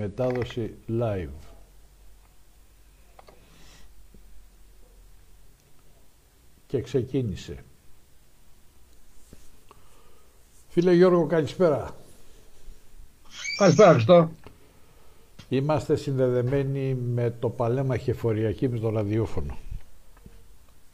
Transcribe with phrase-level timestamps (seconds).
[0.00, 1.28] Μετάδοση live.
[6.66, 7.64] Και ξεκίνησε.
[10.68, 11.96] Φίλε Γιώργο, καλησπέρα.
[13.58, 14.30] Καλησπέρα, Χριστό.
[15.48, 19.58] Είμαστε συνδεδεμένοι με το Παλέμαχη Εφοριακή με το ραδιόφωνο.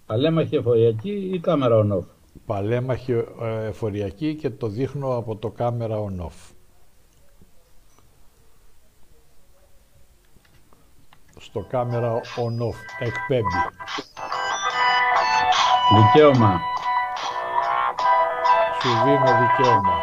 [0.06, 2.04] Παλέμαχη εφοριακή ή κάμερα on-off;
[2.46, 6.53] Παλέμαχη ε, Εφοριακή και το δείχνω από το κάμερα on-off.
[11.54, 13.48] Στο κάμερα on-off εκπέμπει.
[15.96, 16.60] Δικαίωμα.
[18.80, 20.00] Σου δίνω δικαίωμα.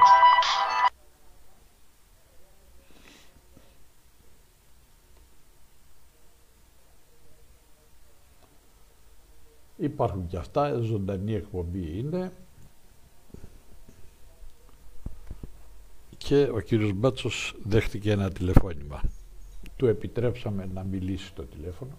[9.78, 12.32] Υπάρχουν και αυτά, ζωντανή εκπομπή είναι.
[16.18, 19.02] Και ο κύριος Μπάτσος δέχτηκε ένα τηλεφώνημα.
[19.82, 21.92] Του επιτρέψαμε να μιλήσει στο τηλέφωνο.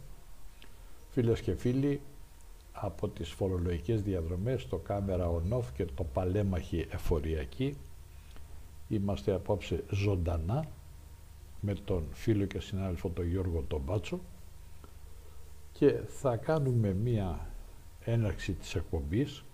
[1.10, 2.00] Φίλες και φίλοι,
[2.72, 7.76] από τις φορολογικές διαδρομές, το κάμερα on-off και το παλέμαχη εφοριακή,
[8.88, 10.64] είμαστε απόψε ζωντανά
[11.60, 14.20] με τον φίλο και συνάδελφο τον Γιώργο τον Μπάτσο
[15.72, 17.50] και θα κάνουμε μία
[18.04, 19.44] έναρξη της εκπομπής,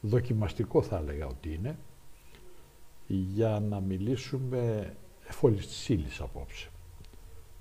[0.00, 1.78] δοκιμαστικό θα έλεγα ότι είναι,
[3.06, 4.92] για να μιλήσουμε
[5.28, 6.69] εφόλης της ύλης απόψε.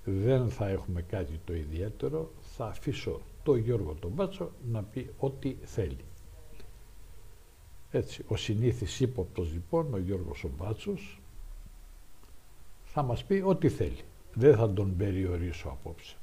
[0.09, 5.55] Δεν θα έχουμε κάτι το ιδιαίτερο, θα αφήσω το Γιώργο τον Μπάτσο να πει ό,τι
[5.63, 6.05] θέλει.
[7.91, 11.21] Έτσι, ο συνήθις ύποπτος λοιπόν, ο Γιώργος ο Μπάτσος,
[12.83, 14.01] θα μας πει ό,τι θέλει.
[14.33, 16.15] Δεν θα τον περιορίσω απόψε.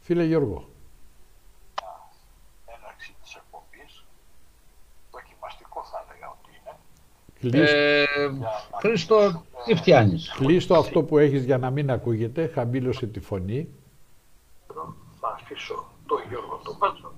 [0.00, 0.68] Φίλε Γιώργο,
[7.52, 8.04] Ε,
[8.80, 10.34] Χρήστο, τι φτιάνεις.
[10.38, 13.68] Κλείστο αυτό που έχεις για να μην ακούγεται, χαμήλωσε τη φωνή.
[15.20, 17.12] Θα αφήσω το Γιώργο το Πάτσο.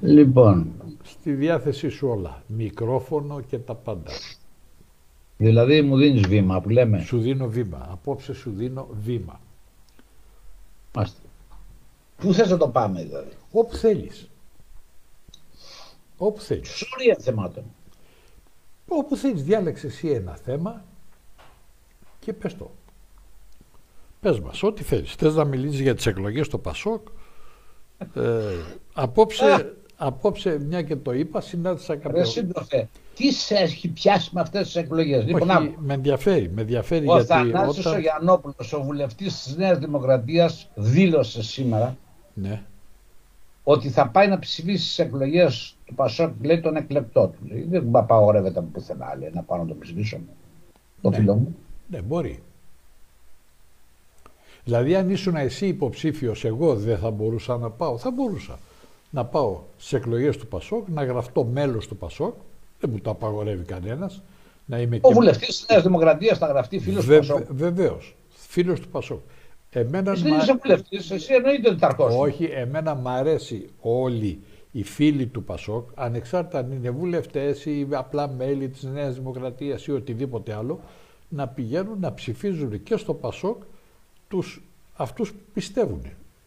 [0.00, 2.42] Λοιπόν, Στη διάθεσή σου όλα.
[2.46, 4.10] Μικρόφωνο και τα πάντα.
[5.36, 7.88] δηλαδή μου δίνεις βήμα που λέμε; Σου δίνω βήμα.
[7.90, 9.40] Απόψε σου δίνω βήμα.
[10.94, 11.20] Μάστε.
[12.16, 14.30] Πού θες να το πάμε δηλαδή; Όπου θέλεις.
[16.16, 16.68] Όπου θέλεις.
[16.68, 17.64] Σωρία θεμάτων.
[18.92, 19.42] Όπου θέλεις.
[19.42, 20.84] Διάλεξε εσύ ένα θέμα
[22.18, 22.70] και πες το.
[24.20, 25.12] Πες μας, ό,τι θέλεις.
[25.14, 27.08] Θες να μιλήσεις για τις εκλογές στο Πασόκ;
[28.14, 28.30] Ε,
[28.92, 32.24] απόψε, απόψε, μια και το είπα, συνάντησα Ρε κάποιο...
[32.24, 35.74] σύντροφε, τι σε έχει πιάσει με αυτές τις εκλογές; Λοιπόν, Όχι, άκου.
[35.78, 38.00] με ενδιαφέρει, με ενδιαφέρει ο γιατί Θανάσης ο όταν...
[38.00, 41.96] Γιαννόπουλος, ο βουλευτής της Νέας Δημοκρατίας, δήλωσε σήμερα
[42.34, 42.62] Ναι,
[43.70, 47.48] ότι θα πάει να ψηφίσει στις εκλογές του Πασόκ, λέει τον εκλεπτό του.
[47.48, 47.66] Λέει.
[47.70, 50.18] Δεν μου απαγορεύεται από πουθενά, λέει, να πάω να το ψηφίσω.
[51.02, 51.16] Το Ναι.
[51.16, 51.56] φίλο μου.
[51.88, 52.42] ναι, μπορεί.
[54.64, 57.98] Δηλαδή αν ήσουν εσύ υποψήφιος, εγώ δεν θα μπορούσα να πάω.
[57.98, 58.58] Θα μπορούσα
[59.10, 62.34] να πάω σε εκλογές του Πασόκ, να γραφτώ μέλος του Πασόκ,
[62.80, 64.22] δεν μου το απαγορεύει κανένας,
[64.66, 65.14] να είμαι Ο και...
[65.14, 67.46] βουλευτής της Νέας Δημοκρατίας θα γραφτεί φίλος του Βε- Πασόκ.
[67.50, 69.20] Βεβαίως, φίλος του Πασόκ.
[69.72, 72.18] Εμένα Εσύ μ' δεν α- είσαι βουλευτής, εσύ εννοείται ότι θα αρχώσεις.
[72.18, 74.40] Όχι, εμένα μ' αρέσει όλοι
[74.72, 79.92] οι φίλοι του Πασόκ, ανεξάρτητα αν είναι βουλευτές ή απλά μέλη της Νέας Δημοκρατίας ή
[79.92, 80.80] οτιδήποτε άλλο,
[81.28, 83.62] να πηγαίνουν να ψηφίζουν και στο Πασόκ
[84.28, 84.62] τους,
[84.96, 86.02] αυτούς που πιστεύουν.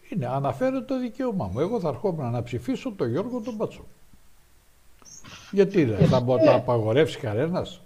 [0.08, 1.60] Είναι, αναφέρεται το δικαίωμά μου.
[1.60, 3.84] Εγώ θα ερχόμουν να ψηφίσω τον Γιώργο τον Πασόκ.
[5.50, 7.80] Γιατί δεν θα μπορεί να το απαγορεύσει κανένας;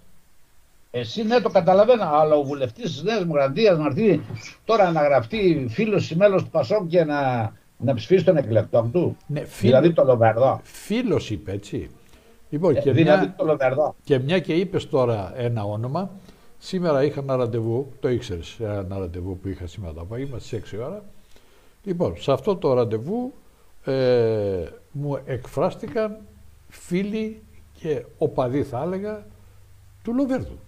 [0.91, 4.21] Εσύ ναι, το καταλαβαίνω, αλλά ο βουλευτής της Νέας Δημοκρατίας να έρθει
[4.65, 9.17] τώρα να γραφτεί φίλος ή μέλος του Πασόκ και να, να ψηφίσει τον εκλεκτό του.
[9.27, 10.59] Ναι, φίλο, Δηλαδή το Λοβερδό.
[10.63, 11.89] φίλος είπε έτσι.
[12.49, 13.95] Λοιπόν, Ε, και δηλαδή μια- το Λοβερδό.
[14.03, 16.09] Και μια και είπες τώρα ένα όνομα,
[16.57, 20.77] σήμερα είχα ένα ραντεβού, το ήξερες, ένα ραντεβού που είχα σήμερα το απόγευμα στις 6
[20.77, 21.03] ώρα.
[21.83, 23.33] Λοιπόν, σε αυτό το ραντεβού
[23.83, 26.17] ε, μου εκφράστηκαν
[26.67, 27.41] φίλοι
[27.81, 29.25] και οπαδοί θα έλεγα
[30.03, 30.59] του Λοβέρδου.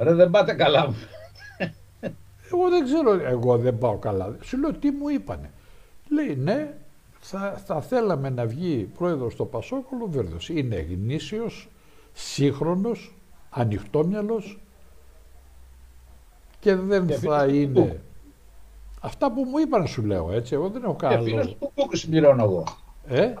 [0.00, 0.94] Ρε δεν πάτε καλά.
[2.52, 4.36] Εγώ δεν ξέρω, εγώ δεν πάω καλά.
[4.40, 5.50] Σου λέω τι μου είπανε.
[6.08, 6.74] Λέει ναι,
[7.20, 10.48] θα, θα θέλαμε να βγει πρόεδρος στο Πασόκ ο Λοβέρδος.
[10.48, 11.68] Είναι γνήσιος,
[12.12, 13.14] σύγχρονος,
[13.50, 14.60] ανοιχτόμυαλος
[16.60, 17.80] και δεν Και θα φίλος του είναι...
[17.80, 17.92] Μπουκ.
[19.00, 21.56] Αυτά που μου είπαν σου λέω έτσι, εγώ δεν έχω Και κανένα φίλος λόγο.
[21.60, 22.64] του Μπούκου συμπληρώνω εγώ.
[23.06, 23.34] Ε,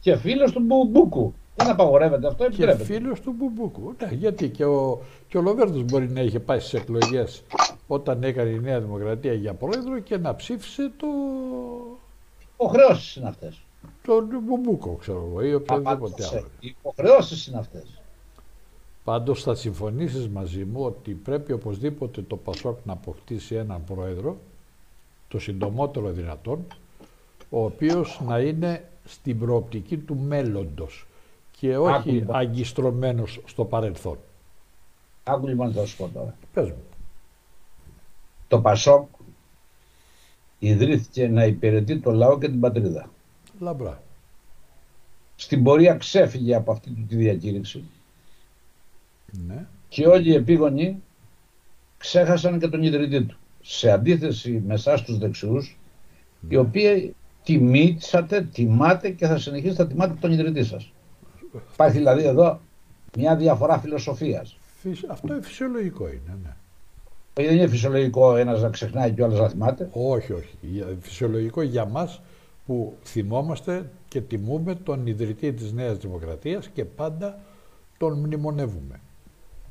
[0.00, 1.34] Και φίλος του Μπου- Μπούκου.
[1.62, 2.84] Δεν απαγορεύεται αυτό, και επιτρέπεται.
[2.84, 3.94] φίλος του Μπουμπούκου.
[4.00, 7.42] Ναι, γιατί και ο, και ο Λοβέρδος μπορεί να είχε πάει στις εκλογές
[7.86, 11.06] όταν έκανε η Νέα Δημοκρατία για πρόεδρο και να ψήφισε το,
[12.54, 13.60] Υποχρεώσεις είναι αυτές.
[14.06, 16.44] τον Μπουμπούκο, ξέρω εγώ, ή οποιοδήποτε άλλο.
[16.60, 18.00] Οι υποχρεώσεις είναι αυτές.
[19.04, 24.36] Πάντως θα συμφωνήσεις μαζί μου ότι πρέπει οπωσδήποτε το Πασόκ να αποκτήσει έναν πρόεδρο,
[25.28, 26.66] το συντομότερο δυνατόν,
[27.50, 31.06] ο οποίος να είναι στην προοπτική του μέλλοντος
[31.60, 32.36] και όχι Άκου, λοιπόν.
[32.36, 34.18] αγκιστρωμένος στο παρελθόν.
[35.24, 36.34] Άκου λοιπόν θα σου πω τώρα.
[36.52, 36.82] Πες μου.
[38.48, 39.08] Το Πασόκ
[40.58, 43.10] ιδρύθηκε να υπηρετεί το λαό και την πατρίδα.
[43.58, 44.02] Λαμπρά.
[45.36, 47.84] Στην πορεία ξέφυγε από αυτή του τη διακήρυξη
[49.46, 49.66] Ναι.
[49.88, 51.02] και όλοι οι επίγονοι
[51.98, 53.36] ξέχασαν και τον ιδρυτή του.
[53.62, 55.78] Σε αντίθεση με εσάς τους δεξιούς,
[56.48, 57.14] οι οποίοι
[57.44, 60.92] τιμήσατε, τιμάτε και θα συνεχίσετε να τιμάτε τον ιδρυτή σας.
[61.72, 62.60] Υπάρχει δηλαδή εδώ
[63.16, 64.56] μια διαφορά φιλοσοφίας.
[64.80, 66.54] Φυσ- Αυτό είναι φυσιολογικό είναι, ναι.
[67.34, 69.88] Δεν είναι φυσιολογικό ένας να ξεχνάει και ο άλλος να θυμάται.
[69.92, 70.54] Όχι, όχι.
[70.60, 72.20] Για- Φυσιολογικό για μας
[72.66, 77.38] που θυμόμαστε και τιμούμε τον ιδρυτή της Νέας Δημοκρατίας και πάντα
[77.98, 79.00] τον μνημονεύουμε.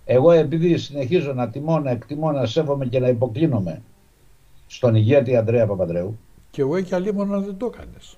[0.06, 3.82] Εγώ επειδή συνεχίζω να τιμώ, να εκτιμώ, να σέβομαι και να υποκλίνομαι
[4.68, 6.18] στον ηγέτη Ανδρέα Παπαντρέου,
[6.52, 8.18] Και εγώ και αλλήμον δεν το έκανες.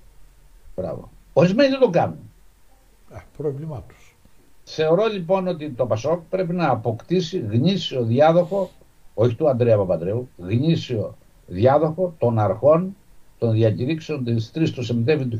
[0.76, 1.10] μπράβο.
[1.34, 2.18] Ορισμένοι δεν το κάνουν.
[3.14, 4.16] Α, πρόβλημά τους.
[4.64, 8.70] Θεωρώ λοιπόν ότι το Πασόκ πρέπει να αποκτήσει γνήσιο διάδοχο,
[9.14, 11.18] όχι του Ανδρέα Παπαντρέου, γνήσιο
[11.48, 12.96] διάδοχο των αρχών
[13.38, 15.40] των διακηρύξεων της 3 του Σεπτέμβρη του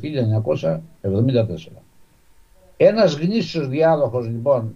[1.02, 1.82] 1974.
[2.76, 4.74] Ένας γνήσιος διάδοχος λοιπόν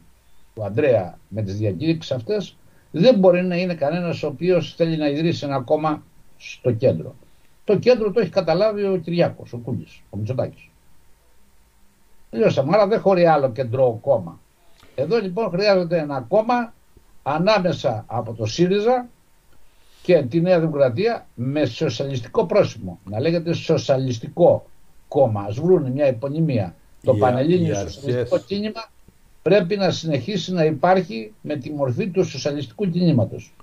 [0.54, 2.56] του Ανδρέα με τις διακήρυξεις αυτές
[2.90, 6.02] δεν μπορεί να είναι κανένας ο οποίος θέλει να ιδρύσει ένα κόμμα
[6.36, 7.14] στο κέντρο.
[7.64, 10.68] Το κέντρο το έχει καταλάβει ο Κυριάκος, ο Κούλης, ο Μητσοτάκης.
[12.30, 12.76] Τελειώσαμε.
[12.76, 14.40] Άρα δεν χωρεί άλλο κεντρό κόμμα.
[14.94, 16.74] Εδώ λοιπόν χρειάζεται ένα κόμμα
[17.22, 19.08] ανάμεσα από το ΣΥΡΙΖΑ
[20.02, 22.98] και τη Νέα Δημοκρατία με σοσιαλιστικό πρόσημο.
[23.10, 24.66] Να λέγεται σοσιαλιστικό
[25.08, 25.44] κόμμα.
[25.48, 26.74] Ας βρουν μια επωνυμία.
[27.04, 28.90] Το Οι- Πανελλήνιο οι αρχές- Σοσιαλιστικό Κίνημα
[29.42, 33.54] πρέπει να συνεχίσει να υπάρχει με τη μορφή του σοσιαλιστικού κινήματος.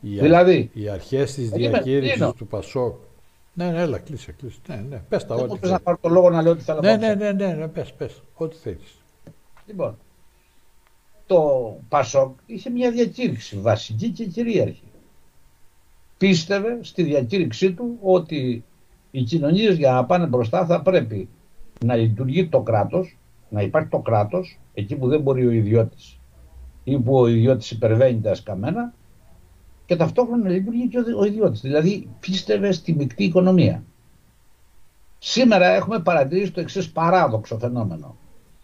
[0.00, 2.32] Οι, α- Δηλαδή, οι αρχές της Περίμενε, διακήρυξης κλείνω.
[2.32, 2.94] του Πασόκ.
[3.64, 4.58] Ναι, ναι, έλα, κλείσε, κλείσε.
[4.68, 5.82] Ναι, ναι, πες τα δεν ό,τι μου πες να θέλεις.
[5.82, 7.04] πάρω το λόγο να λέω τι θέλω Ναι, να πω.
[7.06, 8.96] ναι, ναι, ναι, ναι, πες, πες, ό,τι θέλεις.
[9.66, 9.98] Λοιπόν,
[11.26, 11.40] το
[11.88, 14.82] Πασόκ είχε μια διακήρυξη βασική και κυρίαρχη.
[16.18, 18.64] Πίστευε στη διακήρυξή του ότι
[19.10, 21.28] οι κοινωνίες για να πάνε μπροστά θα πρέπει
[21.84, 23.18] να λειτουργεί το κράτος,
[23.48, 26.18] να υπάρχει το κράτος εκεί που δεν μπορεί ο ιδιώτης
[26.84, 28.94] ή που ο ιδιώτης υπερβαίνει τα σκαμμένα
[29.90, 31.60] και ταυτόχρονα να λειτουργεί και ο δι- ο ιδιώτης.
[31.60, 33.82] Δηλαδή πίστευε στη μεικτή οικονομία.
[35.18, 38.16] Σήμερα έχουμε παρατηρήσει το εξής παράδοξο φαινόμενο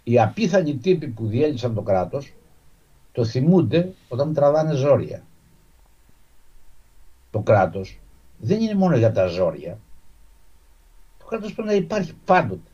[0.03, 2.35] οι απίθανοι τύποι που διέλυσαν το κράτος
[3.13, 5.23] το θυμούνται όταν τραβάνε ζόρια.
[7.31, 8.01] Το κράτος
[8.39, 9.79] δεν είναι μόνο για τα ζόρια.
[11.19, 12.71] Το κράτος πρέπει να υπάρχει πάντοτε.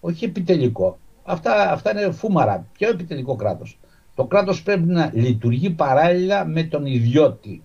[0.00, 0.98] Όχι επιτελικό.
[1.24, 2.66] Αυτά, αυτά είναι φούμαρα.
[2.72, 3.78] Ποιο επιτελικό κράτος.
[4.14, 7.62] Το κράτος πρέπει να λειτουργεί παράλληλα με τον ιδιώτη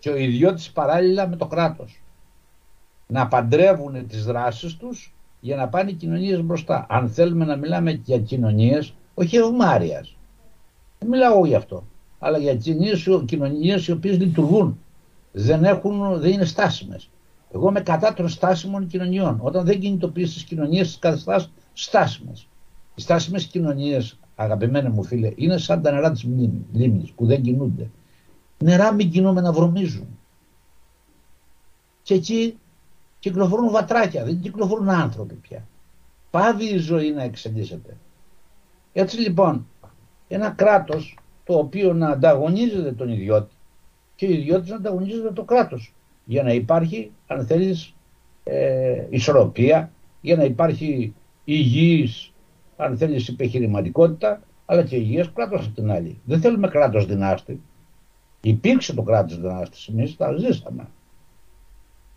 [0.00, 2.02] και ο ιδιώτης παράλληλα με το κράτος.
[3.06, 6.86] Να παντρεύουν τις δράσεις τους για να πάνε οι κοινωνίες μπροστά.
[6.88, 10.16] Αν θέλουμε να μιλάμε για κοινωνίες, όχι ευμάρειας.
[10.98, 11.84] Δεν μιλάω εγώ γι' αυτό.
[12.18, 14.78] Αλλά για κοινωνίες, κοινωνίες οι οποίες λειτουργούν.
[15.32, 17.10] Δεν, έχουν, δεν είναι στάσιμες.
[17.54, 19.38] Εγώ είμαι κατά των στάσιμων κοινωνιών.
[19.42, 22.48] Όταν δεν κινητοποιείς τις κοινωνίες, τις καταστάσεις στάσιμες.
[22.94, 27.42] Οι στάσιμες κοινωνίες, αγαπημένοι μου φίλε, είναι σαν τα νερά της μνήμη- λίμνης που δεν
[27.42, 27.90] κινούνται.
[28.64, 30.18] Νερά μην κινούμε να βρωμίζουν.
[32.02, 32.58] Και εκεί
[33.18, 35.68] κυκλοφορούν βατράκια, δεν κυκλοφορούν άνθρωποι πια.
[36.30, 37.96] Πάβει η ζωή να εξελίσσεται.
[38.92, 39.66] Έτσι λοιπόν,
[40.28, 43.54] ένα κράτος το οποίο να ανταγωνίζεται τον ιδιώτη
[44.14, 45.94] και ο ιδιώτης να ανταγωνίζεται το κράτος
[46.24, 47.94] για να υπάρχει, αν θέλεις,
[48.44, 52.32] ε, ισορροπία, για να υπάρχει υγιής,
[52.76, 56.20] αν θέλεις, επιχειρηματικότητα, αλλά και υγιές κράτος από την άλλη.
[56.24, 57.60] Δεν θέλουμε κράτος δυνάστη.
[58.40, 60.88] Υπήρξε το κράτος δυνάστη, εμείς τα ζήσαμε.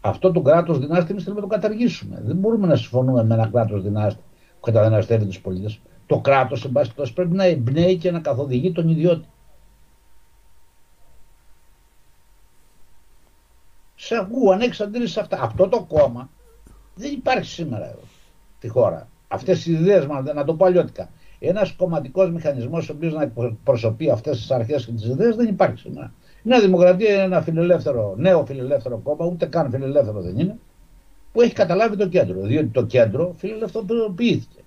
[0.02, 2.22] Αυτό το κράτος δυνάστη εμείς θέλουμε να το καταργήσουμε.
[2.26, 4.22] Δεν μπορούμε να συμφωνούμε με ένα κράτος δυνάστη
[4.54, 5.80] που καταδυναστεύει τους πολίτες.
[6.06, 9.28] Το κράτος, εν πάση περιπτώσει, πρέπει να εμπνέει και να καθοδηγεί τον ιδιώτη.
[13.96, 15.42] Σε ακούω, αν έχει αντίρρηση σε αυτά.
[15.42, 16.30] Αυτό το κόμμα
[16.96, 18.04] δεν υπάρχει σήμερα εδώ
[18.58, 19.08] στη χώρα.
[19.28, 21.10] Αυτές οι ιδέες, να το πω αλλιώτικα.
[21.46, 25.78] Ένας κομματικός μηχανισμός ο οποίος να εκπροσωπεί αυτές τις αρχές και τις ιδέες δεν υπάρχει
[25.78, 26.14] σήμερα.
[26.44, 30.58] Η Νέα Δημοκρατία είναι ένα φιλελεύθερο, νέο φιλελεύθερο κόμμα, ούτε καν φιλελεύθερο δεν είναι,
[31.34, 32.42] που έχει καταλάβει το κέντρο.
[32.42, 34.60] Διότι το κέντρο φιλελευθερωποιήθηκε.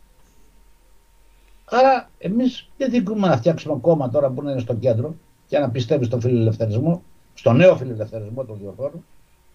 [1.64, 5.14] Άρα, εμείς δεν δικούμε να φτιάξουμε κόμμα τώρα που είναι στο κέντρο
[5.46, 7.02] και να πιστεύει στον φιλελευθερισμό,
[7.34, 9.04] στο νέο φιλελευθερισμό των διαφόρων,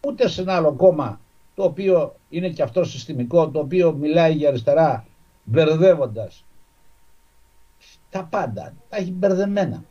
[0.08, 1.20] ούτε σε ένα άλλο κόμμα
[1.56, 5.06] το οποίο είναι και αυτό συστημικό, το οποίο μιλάει για αριστερά
[5.44, 6.44] μπερδεύοντας
[8.12, 9.84] τα πάντα, τα έχει μπερδεμένα.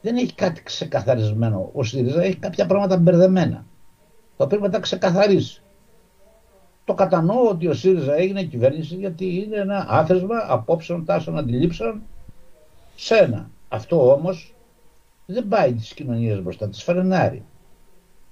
[0.00, 1.70] δεν έχει κάτι ξεκαθαρισμένο.
[1.72, 3.64] Ο ΣΥΡΙΖΑ έχει κάποια πράγματα μπερδεμένα.
[4.36, 5.62] Το πρέπει να τα ξεκαθαρίσει.
[6.84, 12.02] Το κατανοώ ότι ο ΣΥΡΙΖΑ έγινε κυβέρνηση γιατί είναι ένα άθεσμα απόψεων, τάσεων, αντιλήψεων
[12.96, 13.50] σε ένα.
[13.68, 14.54] Αυτό όμως
[15.26, 17.44] δεν πάει τις κοινωνίες μπροστά, τις φαρενάρει.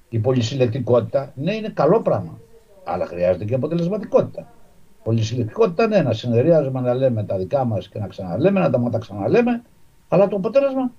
[0.08, 2.38] Η πολυσυλλεκτικότητα, ναι, είναι καλό πράγμα,
[2.84, 4.52] αλλά χρειάζεται και αποτελεσματικότητα.
[5.02, 8.98] Πολυσυλλεκτικότητα, ναι, να συνεδριάζουμε να λέμε τα δικά μας και να ξαναλέμε, να τα, τα
[8.98, 9.62] ξαναλέμε,
[10.08, 10.92] αλλά το αποτέλεσμα.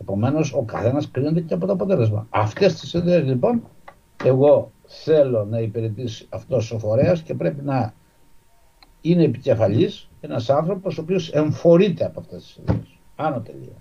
[0.00, 2.26] Επομένως, ο καθένας κρίνεται και από το αποτέλεσμα.
[2.30, 3.62] Αυτές τις ιδέες λοιπόν,
[4.24, 7.94] εγώ θέλω να υπηρετήσει αυτός ο φορέας και πρέπει να
[9.00, 12.98] είναι επικεφαλής ένας άνθρωπος ο οποίος εμφορείται από αυτές τις ιδέες.
[13.16, 13.76] Άνω τελεία.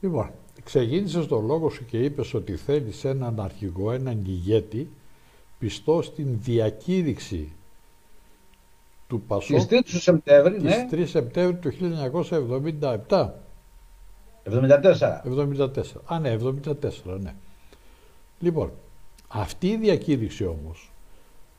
[0.00, 0.30] Λοιπόν,
[0.64, 4.88] ξεκίνησες τον λόγο σου και είπες ότι θέλεις έναν αρχηγό, έναν ηγέτη
[5.58, 7.52] πιστό στην διακήρυξη
[9.10, 10.88] του Πασόκ της 3 Σεπτέμβρη, ναι.
[10.90, 11.72] 3 Σεπτέμβρη του
[13.08, 13.28] 1977.
[14.44, 15.22] 74.
[15.24, 15.68] 74.
[16.04, 17.34] Α, ναι, 74, ναι.
[18.38, 18.70] Λοιπόν,
[19.28, 20.92] αυτή η διακήρυξη όμως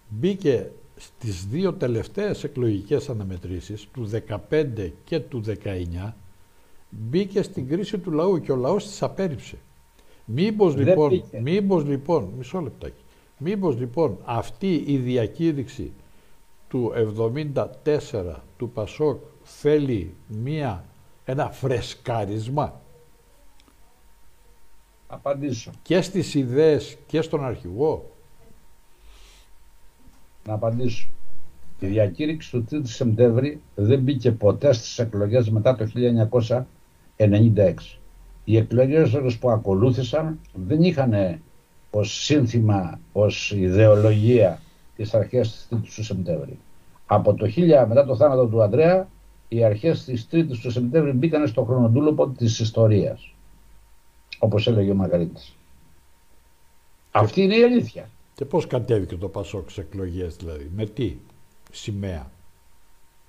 [0.09, 4.09] μπήκε στις δύο τελευταίες εκλογικές αναμετρήσεις του
[4.49, 6.13] 15 και του 19
[6.89, 9.57] μπήκε στην κρίση του λαού και ο λαός της απέρριψε.
[10.25, 13.03] Μήπως λοιπόν, μήπως λοιπόν, μισό λεπτάκι,
[13.37, 15.91] μήπως λοιπόν αυτή η διακήρυξη
[16.71, 16.93] του
[17.53, 20.85] 74 του Πασόκ θέλει μία,
[21.25, 22.81] ένα φρεσκάρισμα.
[25.07, 25.71] Απαντήσω.
[25.81, 28.11] Και στις ιδέες και στον αρχηγό.
[30.47, 31.07] Να απαντήσω.
[31.79, 35.91] Η διακήρυξη του 3 Σεπτέμβρη δεν μπήκε ποτέ στις εκλογές μετά το
[37.17, 37.73] 1996.
[38.43, 41.41] Οι εκλογές που ακολούθησαν δεν είχαν
[41.91, 44.61] ως σύνθημα, ως ιδεολογία
[44.95, 46.59] τις αρχές της 3 του Σεπτέμβρη.
[47.05, 49.07] Από το 1000 μετά το θάνατο του Ανδρέα,
[49.47, 53.33] οι αρχές της 3ης του Σεπτέμβρη μπήκαν στο χρονοτούλοπο της ιστορίας.
[54.39, 55.55] Όπως έλεγε ο Μαργαρίτης.
[57.11, 58.09] Αυτή είναι η αλήθεια.
[58.35, 61.15] Και πώς κατέβηκε το Πασόκ σε εκλογές δηλαδή, με τι
[61.71, 62.31] σημαία;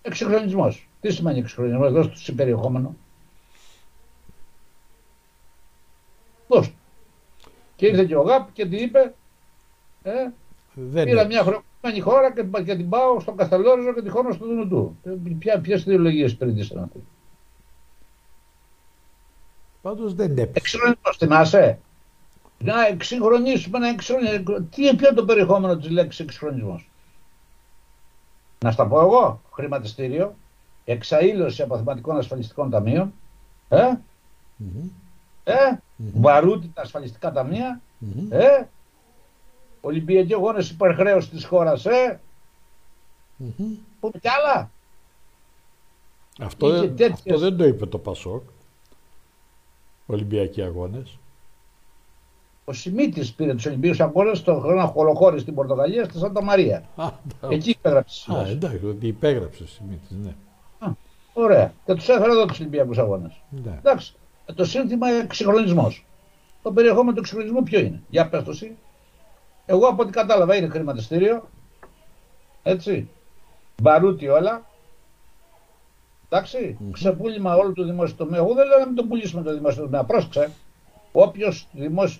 [0.02, 0.88] Εξυγχρονισμός.
[1.00, 2.96] Τι σημαίνει εξυγχρονισμός, δώσ' του περιεχόμενο.
[6.48, 6.72] Δώσ'
[7.76, 9.14] Και ήρθε και ο ΓΑΠ και τι είπε,
[10.02, 10.12] ε,
[10.74, 14.46] δεν πήρα μια χρονική χώρα και, και την πάω στον Κασταλόριζο και τη χώρα στο
[14.46, 14.98] Δούνου του.
[15.62, 17.04] Ποιες ιδεολογίες υπηρετήσαν αυτοί.
[19.82, 20.52] Πάντως δεν έπαιξε.
[20.54, 21.78] Εξυγχρονισμό, θυμάσαι;
[22.58, 24.66] Να εξυγχρονίσουμε, να εξυγχρονίσουμε.
[24.70, 26.90] Τι είναι το περιεχόμενο της λέξης εξυγχρονισμός;
[28.64, 29.40] Να στα πω εγώ.
[29.52, 30.34] Χρηματιστήριο,
[30.84, 33.12] εξαήλωση αποθεματικών ασφαλιστικών ταμείων,
[33.68, 33.90] ε,
[34.58, 34.88] mm-hmm.
[35.44, 35.54] ε,
[36.22, 36.58] mm-hmm.
[36.74, 38.26] ασφαλιστικά ταμεία, mm-hmm.
[38.30, 38.66] ε,
[39.84, 42.20] Ολυμπιακοί αγώνες υπερχρέωση της χώρας, ε.
[43.40, 43.76] Mm-hmm.
[44.00, 44.70] Πούμε κι άλλα.
[46.40, 47.10] Αυτό, δεν, τέτοιες...
[47.10, 48.42] αυτό δεν το είπε το Πασόκ.
[50.06, 51.18] Ολυμπιακοί αγώνες.
[52.64, 56.84] Ο Σιμίτης πήρε τους Ολυμπιακού Αγώνες στον χρόνο χωροχώρη στην Πορτογαλία, στη Σάντα Μαρία.
[56.96, 57.10] Α,
[57.48, 58.32] Εκεί υπέγραψε.
[58.32, 60.34] Α, εντάξει, ότι υπέγραψε ο Σιμίτης, ναι.
[60.78, 60.90] Α,
[61.32, 61.72] ωραία.
[61.84, 63.40] Και τους έφερε εδώ τους Ολυμπιακούς Αγώνες.
[63.50, 63.78] Ναι.
[63.78, 64.14] Εντάξει.
[64.54, 66.06] Το σύνθημα εξυγχρονισμός.
[66.62, 68.76] Το περιεχόμενο του εξυγχρονισμού ποιο είναι; Για πες το εσύ.
[69.66, 71.48] Εγώ από ό,τι κατάλαβα είναι χρηματιστήριο.
[72.62, 73.08] Έτσι.
[73.82, 74.66] Μπαρούτι όλα.
[76.28, 76.78] Εντάξει.
[76.80, 76.90] Mm-hmm.
[76.92, 78.40] Ξεπούλημα όλου του δημόσιου τομέα.
[78.40, 80.04] Εγώ δεν λέω να μην το πουλήσουμε το δημόσιο τομέα.
[80.04, 80.50] Πρόσεξε.
[81.12, 81.68] Όποιος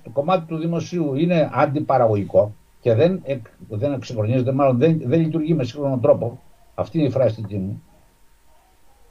[0.02, 3.22] το κομμάτι του δημοσίου είναι αντιπαραγωγικό και δεν,
[3.68, 6.42] δεν εξυγχρονίζεται, μάλλον δεν, δεν λειτουργεί με σύγχρονο τρόπο,
[6.74, 7.82] αυτή είναι η φράση δική μου,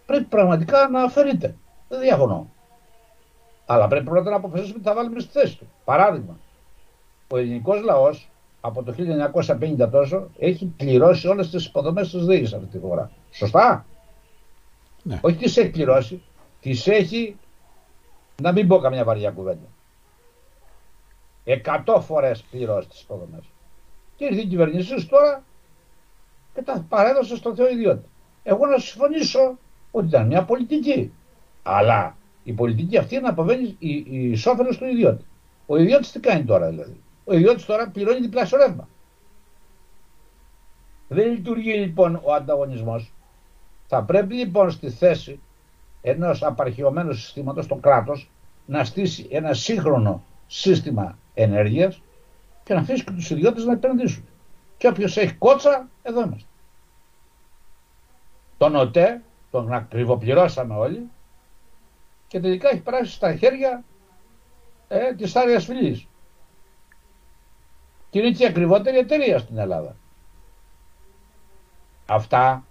[0.05, 1.55] πρέπει πραγματικά να αφαιρείται.
[1.87, 2.49] Δεν διαφωνώ.
[3.65, 5.67] Αλλά πρέπει πρώτα να αποφασίσουμε τι θα βάλουμε στη θέση του.
[5.85, 6.37] Παράδειγμα,
[7.31, 8.29] ο ελληνικός λαός
[8.61, 8.95] από το
[9.49, 13.11] 1950 τόσο έχει πληρώσει όλες τις υποδομές της ΔΕΗ σε αυτή τη χώρα.
[13.31, 13.85] Σωστά;
[15.03, 15.19] Ναι.
[15.21, 16.21] Όχι τις έχει πληρώσει,
[16.61, 17.37] τις έχει.
[18.41, 19.67] Να μην πω καμιά βαριά κουβέντα.
[21.43, 23.43] Εκατό φορές πληρώσει τις υποδομές.
[24.15, 25.43] Και ήρθε η κυβέρνησή τώρα
[26.53, 28.07] και τα παρέδωσε στο Θεό ιδιότητα.
[28.43, 29.57] Εγώ να συμφωνήσω
[29.91, 31.13] ότι ήταν μια πολιτική.
[31.63, 33.89] Αλλά η πολιτική αυτή είναι να αποβαίνει η,
[34.31, 34.39] η
[34.77, 35.25] του ιδιώτη.
[35.65, 38.87] Ο ιδιώτη τι κάνει τώρα δηλαδή; Ο ιδιώτης τώρα πληρώνει διπλάσιο ρεύμα.
[41.07, 43.13] Δεν λειτουργεί λοιπόν ο ανταγωνισμός.
[43.87, 45.39] Θα πρέπει λοιπόν στη θέση
[46.01, 48.31] ενός απαρχαιωμένου συστήματος το κράτος
[48.65, 52.01] να στήσει ένα σύγχρονο σύστημα ενέργειας
[52.63, 54.27] και να αφήσει και τους ιδιώτες να επενδύσουν.
[54.77, 56.47] Και όποιος έχει κότσα, εδώ είμαστε.
[58.57, 59.21] Τον ΟΤΕ,
[59.51, 61.09] τον ακριβοπληρώσαμε όλοι
[62.27, 63.83] και τελικά έχει περάσει στα χέρια
[64.87, 66.05] ε, της Άριας Φυλής
[68.11, 69.95] και είναι και η ακριβότερη εταιρεία στην Ελλάδα.
[72.05, 72.65] Αυτά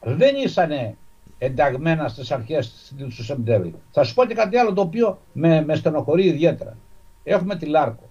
[0.00, 0.96] δεν ήσανε
[1.38, 3.74] ενταγμένα στις αρχές του Σεπτέμβρη.
[3.90, 6.76] Θα σου πω και κάτι άλλο το οποίο με, με στενοχωρεί ιδιαίτερα.
[7.24, 8.08] Έχουμε τη Λάρκο.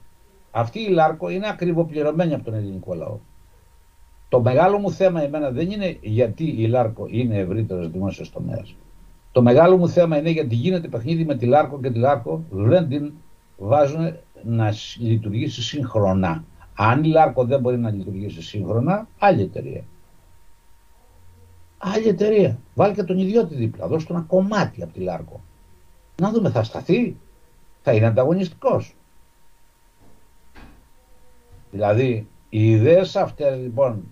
[0.51, 3.17] Αυτή η Λάρκο είναι ακριβοπληρωμένη από τον ελληνικό λαό.
[4.29, 8.75] Το μεγάλο μου θέμα εμένα δεν είναι γιατί η Λάρκο είναι ευρύτερος δημόσιος τομέας.
[9.31, 12.87] Το μεγάλο μου θέμα είναι γιατί γίνεται παιχνίδι με τη Λάρκο και τη Λάρκο δεν
[12.87, 13.13] την
[13.57, 16.43] βάζουν να λειτουργήσει σύγχρονα.
[16.75, 19.83] Αν η Λάρκο δεν μπορεί να λειτουργήσει σύγχρονα, άλλη εταιρεία.
[21.77, 22.59] Άλλη εταιρεία.
[22.75, 23.87] Βάλει και τον ιδιώτη δίπλα.
[23.87, 25.41] Δώσε του ένα κομμάτι από τη Λάρκο.
[26.21, 27.17] Να δούμε, θα σταθεί.
[27.81, 28.95] Θα είναι ανταγωνιστικός.
[31.71, 34.03] Δηλαδή, οι ιδέες αυτές λοιπόν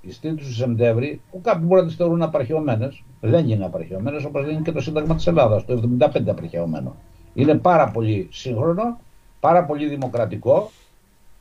[0.00, 4.44] η στήλη του Σεπτέμβρη, που κάποιοι μπορεί να τις θεωρούν απαρχαιωμένες, δεν είναι απαρχαιωμένες όπως
[4.44, 6.96] δεν είναι και το Σύνταγμα της Ελλάδας, το 75 απαρχαιωμένο.
[7.34, 9.00] Είναι πάρα πολύ σύγχρονο,
[9.40, 10.70] πάρα πολύ δημοκρατικό,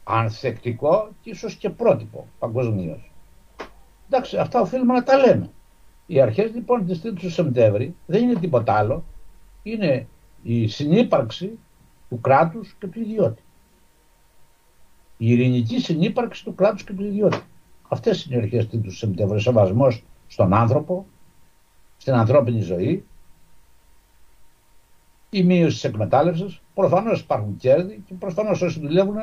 [0.04, 3.12] ανθεκτικό και ίσως και πρότυπο παγκοσμίως.
[4.10, 5.50] Εντάξει, αυτά οφείλουμε να τα λέμε.
[6.06, 9.04] Οι αρχές λοιπόν της στήλη του Σεπτέμβρη δεν είναι τίποτα άλλο.
[9.64, 10.08] Είναι
[10.44, 11.60] η συνύπαρξη
[12.10, 13.42] του κράτους και του ιδιώτη.
[15.18, 17.42] Η ειρηνική συνύπαρξη του κράτους και του ιδιώτη.
[17.88, 19.42] Αυτές είναι οι αρχές του Σεπτέμβρη.
[19.42, 21.06] Σεβασμός στον άνθρωπο,
[21.98, 23.06] στην ανθρώπινη ζωή,
[25.30, 26.62] η μείωση της εκμετάλλευσης.
[26.74, 29.16] Προφανώς υπάρχουν κέρδη και προφανώς όσοι δουλεύουν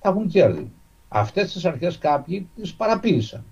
[0.00, 0.72] θα έχουν κέρδη.
[1.08, 3.44] Αυτές τις αρχές κάποιοι τις παραποίησαν.